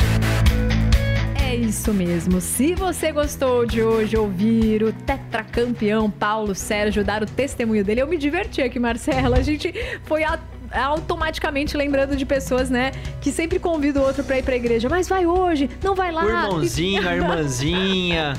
Isso 1.73 1.95
mesmo. 1.95 2.39
Se 2.39 2.75
você 2.75 3.11
gostou 3.11 3.65
de 3.65 3.83
hoje 3.83 4.15
ouvir 4.15 4.83
o 4.83 4.93
tetracampeão 4.93 6.11
Paulo 6.11 6.55
Sérgio 6.55 7.03
dar 7.03 7.23
o 7.23 7.27
testemunho 7.27 7.83
dele, 7.83 8.03
eu 8.03 8.07
me 8.07 8.19
diverti 8.19 8.61
aqui, 8.61 8.79
Marcela. 8.79 9.39
A 9.39 9.43
gente 9.43 9.73
foi 10.05 10.23
a 10.23 10.39
automaticamente 10.73 11.77
lembrando 11.77 12.17
de 12.17 12.25
pessoas, 12.25 12.71
né, 12.71 12.93
que 13.21 13.31
sempre 13.31 13.59
convida 13.59 14.01
o 14.01 14.05
outro 14.05 14.25
pra 14.25 14.39
ir 14.39 14.43
pra 14.43 14.57
igreja. 14.57 14.89
Mas 14.89 15.09
vai 15.09 15.27
hoje, 15.27 15.69
não 15.83 15.95
vai 15.95 16.13
lá. 16.13 16.25
O 16.25 16.29
irmãozinho, 16.29 17.09
a 17.09 17.15
irmãzinha. 17.17 18.35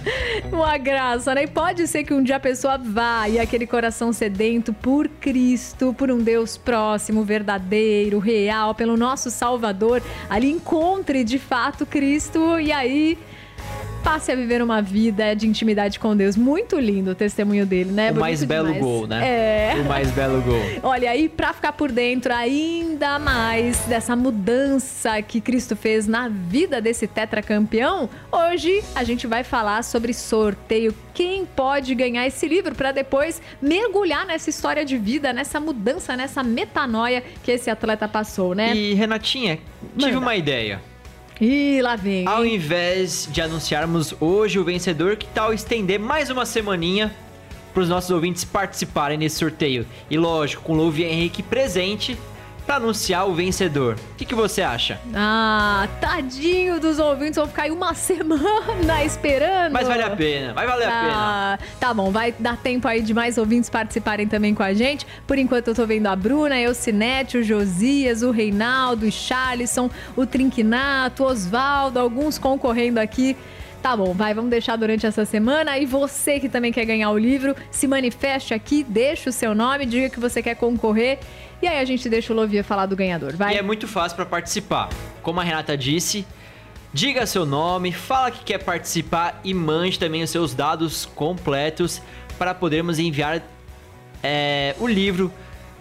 Uma 0.52 0.78
graça, 0.78 1.34
né? 1.36 1.44
E 1.44 1.48
pode 1.48 1.88
ser 1.88 2.04
que 2.04 2.14
um 2.14 2.24
dia 2.24 2.38
a 2.38 2.40
pessoa 2.40 2.78
vá 2.78 3.28
e 3.28 3.40
aquele 3.40 3.66
coração 3.68 4.12
sedento 4.12 4.74
por 4.74 5.08
Cristo, 5.08 5.94
por 5.98 6.12
um 6.12 6.20
Deus 6.20 6.58
próximo, 6.58 7.24
verdadeiro, 7.24 8.20
real, 8.20 8.74
pelo 8.76 8.98
nosso 8.98 9.30
Salvador, 9.30 10.02
ali 10.30 10.50
encontre 10.52 11.24
de 11.24 11.40
fato 11.40 11.86
Cristo 11.86 12.60
e 12.60 12.72
aí 12.72 13.18
passe 14.04 14.32
a 14.32 14.36
viver 14.36 14.62
uma 14.62 14.82
vida 14.82 15.34
de 15.34 15.48
intimidade 15.48 15.98
com 15.98 16.16
Deus. 16.16 16.36
Muito 16.36 16.78
lindo 16.78 17.12
o 17.12 17.16
testemunho 17.16 17.66
dele, 17.66 17.92
né? 17.92 18.06
O 18.12 18.16
Bonito 18.16 18.20
mais 18.20 18.44
belo 18.44 18.68
demais. 18.68 18.84
gol, 18.84 19.08
né? 19.08 19.74
É. 19.76 19.76
O 19.80 19.86
mais 19.86 20.12
belo 20.12 20.42
gol. 20.42 20.62
Olha, 20.84 21.10
aí 21.10 21.30
pra 21.30 21.54
ficar 21.54 21.72
por 21.72 21.92
dentro 21.92 22.34
ainda 22.34 23.18
mais 23.18 23.80
dessa 23.86 24.16
mudança 24.16 25.22
que 25.22 25.40
Cristo 25.40 25.76
fez 25.76 26.06
na 26.06 26.28
vida 26.28 26.82
desse 26.82 27.08
tetracampeão, 27.08 28.10
hoje 28.32 28.84
a 28.94 29.04
gente 29.04 29.26
vai 29.26 29.44
falar 29.44 29.84
sobre 29.84 30.14
sorteio. 30.14 30.94
Quem 31.14 31.46
pode 31.46 31.96
ganhar 31.96 32.28
esse 32.28 32.48
livro 32.48 32.76
para 32.76 32.92
depois 32.92 33.42
mergulhar 33.62 34.26
nessa 34.26 34.50
história 34.50 34.84
de 34.84 34.98
vida, 34.98 35.32
nessa 35.32 35.60
mudança, 35.60 36.18
nessa 36.18 36.44
metanoia 36.44 37.24
que 37.42 37.52
esse 37.52 37.70
atleta 37.70 38.08
passou, 38.08 38.54
né? 38.54 38.76
E 38.76 38.94
Renatinha, 38.94 39.60
tive 39.98 40.12
Manda. 40.14 40.20
uma 40.26 40.36
ideia. 40.36 40.82
Ih, 41.42 41.82
lá 41.82 41.96
vem. 41.96 42.28
Ao 42.28 42.46
invés 42.46 43.28
de 43.32 43.42
anunciarmos 43.42 44.14
hoje 44.20 44.60
o 44.60 44.64
vencedor, 44.64 45.16
que 45.16 45.28
tal 45.28 45.54
estender 45.54 46.00
mais 46.00 46.30
uma 46.30 46.46
semaninha 46.46 47.14
para 47.74 47.82
os 47.82 47.90
nossos 47.90 48.12
ouvintes 48.12 48.44
participarem 48.44 49.18
nesse 49.18 49.38
sorteio? 49.38 49.86
E 50.10 50.18
lógico, 50.18 50.64
com 50.64 50.74
o 50.74 50.76
Louvi 50.76 51.04
Henrique 51.04 51.42
presente 51.42 52.18
para 52.66 52.76
anunciar 52.76 53.28
o 53.28 53.34
vencedor. 53.34 53.96
O 54.14 54.16
que, 54.16 54.26
que 54.26 54.36
você 54.36 54.62
acha? 54.62 55.00
Ah, 55.14 55.88
tadinho 56.00 56.80
dos 56.80 57.00
ouvintes, 57.00 57.36
vão 57.36 57.48
ficar 57.48 57.64
aí 57.64 57.72
uma 57.72 57.94
semana 57.96 59.04
esperando. 59.04 59.74
Mas 59.74 59.88
vale 59.88 60.04
a 60.04 60.10
pena, 60.12 60.54
vai 60.54 60.66
valer 60.66 60.88
a 60.88 60.92
pena. 60.92 61.12
Tá, 61.12 61.60
tá 61.80 61.94
bom, 61.94 62.12
vai 62.12 62.34
dar 62.38 62.58
tempo 62.58 62.88
aí 62.88 63.02
de 63.02 63.14
mais 63.14 63.38
ouvintes 63.38 63.70
participarem 63.70 64.28
também 64.28 64.54
com 64.54 64.64
a 64.64 64.74
gente. 64.74 65.06
Por 65.28 65.38
enquanto 65.38 65.70
eu 65.70 65.76
tô 65.76 65.86
vendo 65.86 66.08
a 66.08 66.16
Bruna, 66.16 66.56
a 66.56 66.62
Eucinete, 66.62 67.38
o 67.38 67.44
Josias, 67.44 68.22
o 68.22 68.32
Reinaldo, 68.32 69.06
o 69.06 69.12
Charlison, 69.12 69.90
o 70.16 70.26
Trinquinato, 70.26 71.24
o 71.24 71.28
Osvaldo, 71.28 72.00
alguns 72.00 72.38
concorrendo 72.38 73.00
aqui. 73.00 73.36
Tá 73.84 73.98
bom, 73.98 74.14
vai, 74.14 74.34
vamos 74.34 74.50
deixar 74.50 74.78
durante 74.78 75.06
essa 75.06 75.26
semana. 75.26 75.78
E 75.78 75.86
você 75.86 76.40
que 76.40 76.48
também 76.48 76.72
quer 76.72 76.86
ganhar 76.86 77.12
o 77.12 77.18
livro, 77.18 77.54
se 77.70 77.86
manifeste 77.86 78.54
aqui, 78.54 78.82
deixa 78.88 79.30
o 79.30 79.34
seu 79.34 79.54
nome, 79.54 79.86
diga 79.86 80.10
que 80.10 80.22
você 80.22 80.42
quer 80.42 80.56
concorrer. 80.56 81.20
E 81.64 81.68
aí 81.68 81.80
a 81.80 81.86
gente 81.86 82.10
deixa 82.10 82.34
o 82.34 82.36
Lovia 82.36 82.62
falar 82.62 82.88
do 82.88 82.94
ganhador, 82.94 83.38
vai? 83.38 83.56
E 83.56 83.58
é 83.58 83.62
muito 83.62 83.88
fácil 83.88 84.18
para 84.18 84.26
participar. 84.26 84.90
Como 85.22 85.40
a 85.40 85.44
Renata 85.46 85.78
disse, 85.78 86.28
diga 86.94 87.26
seu 87.26 87.46
nome, 87.46 87.94
fala 87.94 88.30
que 88.30 88.44
quer 88.44 88.58
participar 88.58 89.40
e 89.46 89.54
mande 89.54 89.98
também 89.98 90.22
os 90.22 90.30
seus 90.30 90.54
dados 90.54 91.06
completos 91.06 92.02
para 92.38 92.54
podermos 92.54 93.00
enviar 93.00 93.42
é, 94.22 94.76
o 94.78 94.86
livro, 94.86 95.32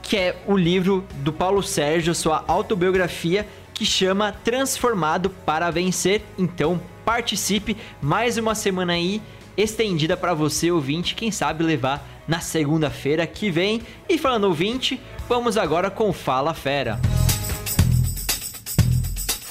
que 0.03 0.16
é 0.16 0.37
o 0.47 0.57
livro 0.57 1.05
do 1.14 1.33
Paulo 1.33 1.64
Sérgio, 1.64 2.14
sua 2.14 2.45
autobiografia, 2.47 3.45
que 3.75 3.85
chama 3.85 4.31
Transformado 4.31 5.31
para 5.31 5.68
Vencer. 5.68 6.23
Então 6.38 6.81
participe, 7.05 7.77
mais 8.01 8.38
uma 8.38 8.55
semana 8.55 8.92
aí 8.92 9.21
estendida 9.57 10.16
para 10.16 10.33
você, 10.33 10.71
ouvinte, 10.71 11.16
quem 11.16 11.33
sabe 11.33 11.64
levar 11.64 12.09
na 12.26 12.40
segunda-feira 12.40 13.26
que 13.26 13.50
vem. 13.50 13.82
E 14.08 14.18
falando 14.18 14.44
ouvinte, 14.44 15.00
vamos 15.28 15.56
agora 15.56 15.90
com 15.90 16.12
Fala 16.12 16.54
Fera. 16.54 16.98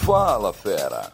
Fala, 0.04 0.52
fera. 0.52 1.12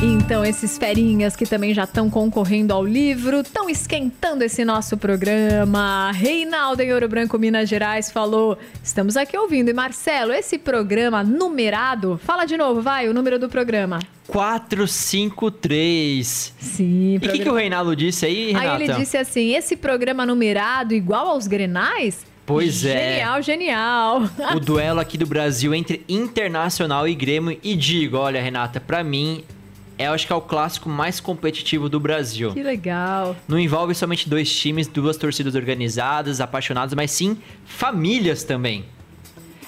Então, 0.00 0.44
esses 0.44 0.78
ferinhas 0.78 1.34
que 1.34 1.44
também 1.44 1.74
já 1.74 1.82
estão 1.82 2.08
concorrendo 2.08 2.72
ao 2.72 2.86
livro, 2.86 3.40
estão 3.40 3.68
esquentando 3.68 4.44
esse 4.44 4.64
nosso 4.64 4.96
programa. 4.96 6.12
Reinaldo 6.12 6.80
em 6.82 6.92
Ouro 6.92 7.08
Branco, 7.08 7.36
Minas 7.36 7.68
Gerais, 7.68 8.12
falou: 8.12 8.56
estamos 8.80 9.16
aqui 9.16 9.36
ouvindo. 9.36 9.70
E 9.70 9.72
Marcelo, 9.72 10.32
esse 10.32 10.56
programa 10.56 11.24
numerado, 11.24 12.20
fala 12.22 12.44
de 12.44 12.56
novo, 12.56 12.80
vai, 12.80 13.08
o 13.08 13.14
número 13.14 13.40
do 13.40 13.48
programa. 13.48 13.98
453. 14.28 16.54
Sim, 16.60 17.14
E 17.14 17.16
o 17.16 17.20
que, 17.20 17.40
que 17.40 17.48
o 17.48 17.54
Reinaldo 17.54 17.96
disse 17.96 18.24
aí, 18.24 18.52
Renata? 18.52 18.76
Aí 18.76 18.82
ele 18.84 18.92
disse 18.94 19.16
assim: 19.16 19.56
esse 19.56 19.76
programa 19.76 20.24
numerado 20.24 20.94
igual 20.94 21.26
aos 21.26 21.48
grenais? 21.48 22.24
Pois 22.46 22.84
é. 22.84 23.14
Genial, 23.14 23.42
genial. 23.42 24.22
O 24.54 24.60
duelo 24.60 25.00
aqui 25.00 25.18
do 25.18 25.26
Brasil 25.26 25.74
entre 25.74 26.04
Internacional 26.08 27.08
e 27.08 27.16
Grêmio. 27.16 27.58
E 27.62 27.74
digo, 27.74 28.16
olha, 28.16 28.40
Renata, 28.40 28.80
pra 28.80 29.04
mim, 29.04 29.44
é, 29.98 30.06
eu 30.06 30.12
acho 30.12 30.26
que 30.26 30.32
é 30.32 30.36
o 30.36 30.40
clássico 30.40 30.88
mais 30.88 31.18
competitivo 31.18 31.88
do 31.88 31.98
Brasil. 31.98 32.52
que 32.52 32.62
legal. 32.62 33.36
Não 33.48 33.58
envolve 33.58 33.94
somente 33.94 34.28
dois 34.28 34.50
times, 34.54 34.86
duas 34.86 35.16
torcidas 35.16 35.54
organizadas, 35.54 36.40
apaixonadas, 36.40 36.94
mas 36.94 37.10
sim 37.10 37.36
famílias 37.66 38.44
também. 38.44 38.84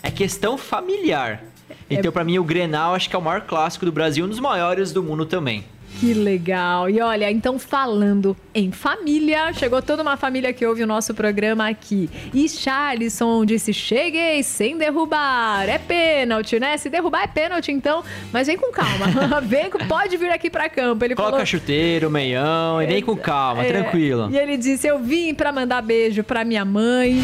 É 0.03 0.11
questão 0.11 0.57
familiar. 0.57 1.43
Então, 1.90 2.12
pra 2.12 2.23
mim, 2.23 2.38
o 2.38 2.45
Grenal 2.45 2.95
acho 2.95 3.11
que 3.11 3.16
é 3.16 3.19
o 3.19 3.23
maior 3.23 3.40
clássico 3.43 3.85
do 3.85 3.90
Brasil, 3.90 4.25
um 4.25 4.29
dos 4.29 4.38
maiores 4.38 4.93
do 4.93 5.03
mundo 5.03 5.27
também. 5.27 5.64
Que 6.00 6.14
legal. 6.14 6.88
E 6.88 6.98
olha, 6.98 7.30
então 7.30 7.58
falando 7.58 8.34
em 8.54 8.72
família, 8.72 9.52
chegou 9.52 9.82
toda 9.82 10.00
uma 10.00 10.16
família 10.16 10.50
que 10.50 10.64
ouve 10.64 10.82
o 10.82 10.86
nosso 10.86 11.12
programa 11.12 11.68
aqui. 11.68 12.08
E 12.32 12.48
Charlison 12.48 13.44
disse: 13.44 13.70
Cheguei 13.74 14.42
sem 14.42 14.78
derrubar. 14.78 15.68
É 15.68 15.76
pênalti, 15.76 16.58
né? 16.58 16.78
Se 16.78 16.88
derrubar 16.88 17.24
é 17.24 17.26
pênalti, 17.26 17.70
então. 17.70 18.02
Mas 18.32 18.46
vem 18.46 18.56
com 18.56 18.72
calma. 18.72 19.40
vem, 19.44 19.68
pode 19.86 20.16
vir 20.16 20.30
aqui 20.30 20.48
pra 20.48 20.70
campo. 20.70 21.04
Ele 21.04 21.14
Coloca 21.14 21.32
falou. 21.32 21.46
chuteiro, 21.46 22.10
meião, 22.10 22.80
e 22.80 22.86
vem 22.86 23.02
com 23.02 23.14
calma, 23.14 23.62
É, 23.62 23.68
tranquilo. 23.68 24.30
E 24.32 24.38
ele 24.38 24.56
disse: 24.56 24.86
Eu 24.86 24.98
vim 24.98 25.34
pra 25.34 25.52
mandar 25.52 25.82
beijo 25.82 26.24
pra 26.24 26.46
minha 26.46 26.64
mãe. 26.64 27.22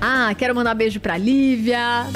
Ah, 0.00 0.34
quero 0.34 0.54
mandar 0.54 0.72
beijo 0.72 0.98
pra 0.98 1.18
Lívia. 1.18 2.06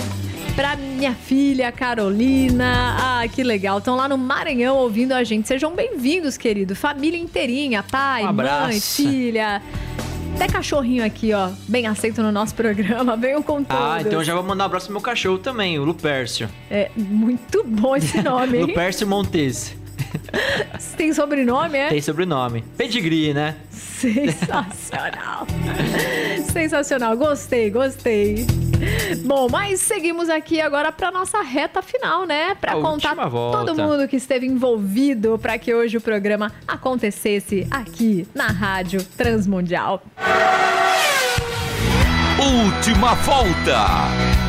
Pra 0.56 0.76
minha 0.76 1.14
filha 1.14 1.72
Carolina. 1.72 2.96
Ah, 3.00 3.28
que 3.28 3.42
legal. 3.42 3.78
Estão 3.78 3.96
lá 3.96 4.08
no 4.08 4.16
Maranhão 4.16 4.76
ouvindo 4.76 5.12
a 5.12 5.24
gente. 5.24 5.48
Sejam 5.48 5.74
bem-vindos, 5.74 6.36
querido. 6.36 6.76
Família 6.76 7.18
inteirinha. 7.18 7.82
Pai, 7.82 8.24
Um 8.24 8.32
mãe, 8.32 8.80
filha. 8.80 9.60
Até 10.36 10.46
cachorrinho 10.46 11.04
aqui, 11.04 11.32
ó. 11.32 11.50
Bem 11.68 11.86
aceito 11.88 12.22
no 12.22 12.30
nosso 12.30 12.54
programa. 12.54 13.16
Venham 13.18 13.42
com 13.42 13.64
todos. 13.64 13.82
Ah, 13.84 14.00
então 14.00 14.22
já 14.22 14.34
vou 14.34 14.44
mandar 14.44 14.64
um 14.64 14.66
abraço 14.66 14.86
pro 14.86 14.94
meu 14.94 15.02
cachorro 15.02 15.38
também, 15.38 15.78
o 15.78 15.84
Lupércio. 15.84 16.48
É 16.70 16.88
muito 16.96 17.64
bom 17.64 17.96
esse 17.96 18.22
nome, 18.22 18.58
hein? 18.58 18.64
Lupércio 18.66 19.06
Montese. 19.08 19.76
Tem 20.96 21.12
sobrenome, 21.12 21.78
é? 21.78 21.88
Tem 21.88 22.00
sobrenome. 22.00 22.62
Pedigree, 22.76 23.34
né? 23.34 23.56
Sensacional. 23.70 25.46
Sensacional. 26.52 27.16
Gostei, 27.16 27.70
gostei. 27.70 28.46
Bom, 29.24 29.48
mas 29.48 29.80
seguimos 29.80 30.28
aqui 30.28 30.60
agora 30.60 30.92
para 30.92 31.10
nossa 31.10 31.40
reta 31.42 31.80
final, 31.80 32.26
né? 32.26 32.54
Para 32.54 32.72
contar 32.72 33.16
todo 33.30 33.74
mundo 33.74 34.06
que 34.06 34.16
esteve 34.16 34.46
envolvido 34.46 35.38
para 35.38 35.58
que 35.58 35.74
hoje 35.74 35.96
o 35.96 36.00
programa 36.00 36.52
acontecesse 36.66 37.66
aqui 37.70 38.26
na 38.34 38.48
Rádio 38.48 39.02
Transmundial. 39.02 40.02
Última 42.38 43.14
volta. 43.14 44.43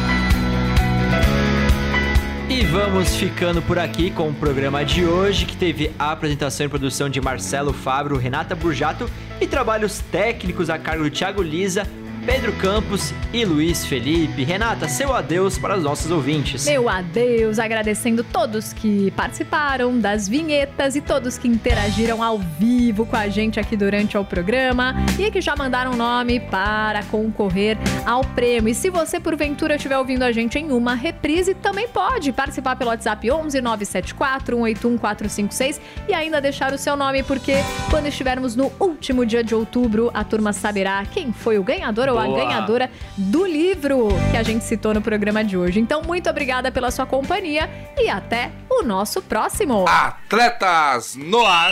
E 2.58 2.63
vamos 2.63 3.18
ficando 3.18 3.62
por 3.62 3.78
aqui 3.78 4.10
com 4.10 4.30
o 4.30 4.34
programa 4.34 4.86
de 4.86 5.06
hoje, 5.06 5.46
que 5.46 5.58
teve 5.58 5.91
a 6.00 6.13
apresentação 6.13 6.65
e 6.65 6.70
produção 6.70 7.10
de 7.10 7.20
Marcelo 7.20 7.74
Fábio, 7.74 8.15
Renata 8.15 8.56
Burjato 8.56 9.10
e 9.41 9.46
trabalhos 9.46 10.00
técnicos 10.10 10.70
a 10.70 10.80
cargo 10.80 11.04
do 11.04 11.10
Thiago 11.10 11.41
Lisa, 11.41 11.86
Pedro 12.26 12.52
Campos 12.54 13.14
e 13.32 13.46
Luiz 13.46 13.86
Felipe. 13.86 14.44
Renata, 14.44 14.90
seu 14.90 15.14
adeus 15.14 15.60
para 15.60 15.78
os 15.78 15.84
nossos 15.84 16.10
ouvintes. 16.10 16.66
Meu 16.66 16.90
adeus, 16.90 17.60
agradecendo 17.60 18.24
todos 18.24 18.74
que 18.74 19.12
participaram 19.12 20.00
das 20.00 20.28
vinhetas 20.28 20.96
e 20.96 21.02
todos 21.02 21.38
que 21.38 21.48
interagiram 21.48 22.24
ao 22.24 22.40
vivo 22.40 23.06
com 23.06 23.16
a 23.16 23.28
gente 23.28 23.60
aqui 23.60 23.78
durante 23.78 24.18
o 24.18 24.26
programa 24.26 24.96
e 25.20 25.30
que 25.30 25.40
já 25.40 25.56
mandaram 25.56 25.96
nome 25.96 26.40
para 26.40 27.04
concorrer 27.04 27.78
ao 28.08 28.24
prêmio. 28.24 28.70
E 28.70 28.74
se 28.74 28.90
você 28.90 29.20
porventura 29.20 29.76
estiver 29.76 29.98
ouvindo 30.00 30.24
a 30.24 30.32
gente 30.32 30.58
em 30.58 30.72
uma 30.72 30.96
reprise, 30.96 31.54
também 31.54 31.88
pode 31.88 32.32
participar 32.32 32.76
pelo 32.76 32.90
WhatsApp 32.90 33.30
11 33.30 33.62
974 33.62 34.56
181 34.56 34.98
456 34.98 35.82
e 36.10 36.14
ainda 36.14 36.42
deixar 36.42 36.74
o 36.74 36.78
seu 36.78 36.98
nome, 36.98 37.22
porque 37.22 37.54
quando 37.92 38.08
estivermos 38.08 38.56
no 38.56 38.72
último 38.80 39.24
dia 39.28 39.44
de 39.44 39.54
outubro, 39.54 40.10
a 40.12 40.24
turma 40.24 40.52
saberá 40.52 41.06
quem 41.06 41.32
foi 41.32 41.60
o 41.60 41.64
ganhador 41.64 42.10
ou 42.10 42.14
Boa. 42.23 42.41
a 42.41 42.45
ganhadora 42.45 42.91
do 43.17 43.45
livro 43.45 44.10
que 44.32 44.38
a 44.38 44.43
gente 44.43 44.63
citou 44.63 44.93
no 44.93 45.01
programa 45.01 45.43
de 45.43 45.58
hoje. 45.58 45.80
Então, 45.80 46.01
muito 46.01 46.30
obrigada 46.30 46.71
pela 46.71 46.91
sua 46.91 47.06
companhia 47.06 47.69
e 47.97 48.10
até 48.10 48.51
o 48.69 48.84
nosso 48.84 49.21
próximo. 49.21 49.86
Atletas 49.88 51.15
no 51.15 51.45
ar. 51.45 51.71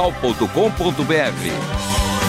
transmundial.com.br. 0.00 2.19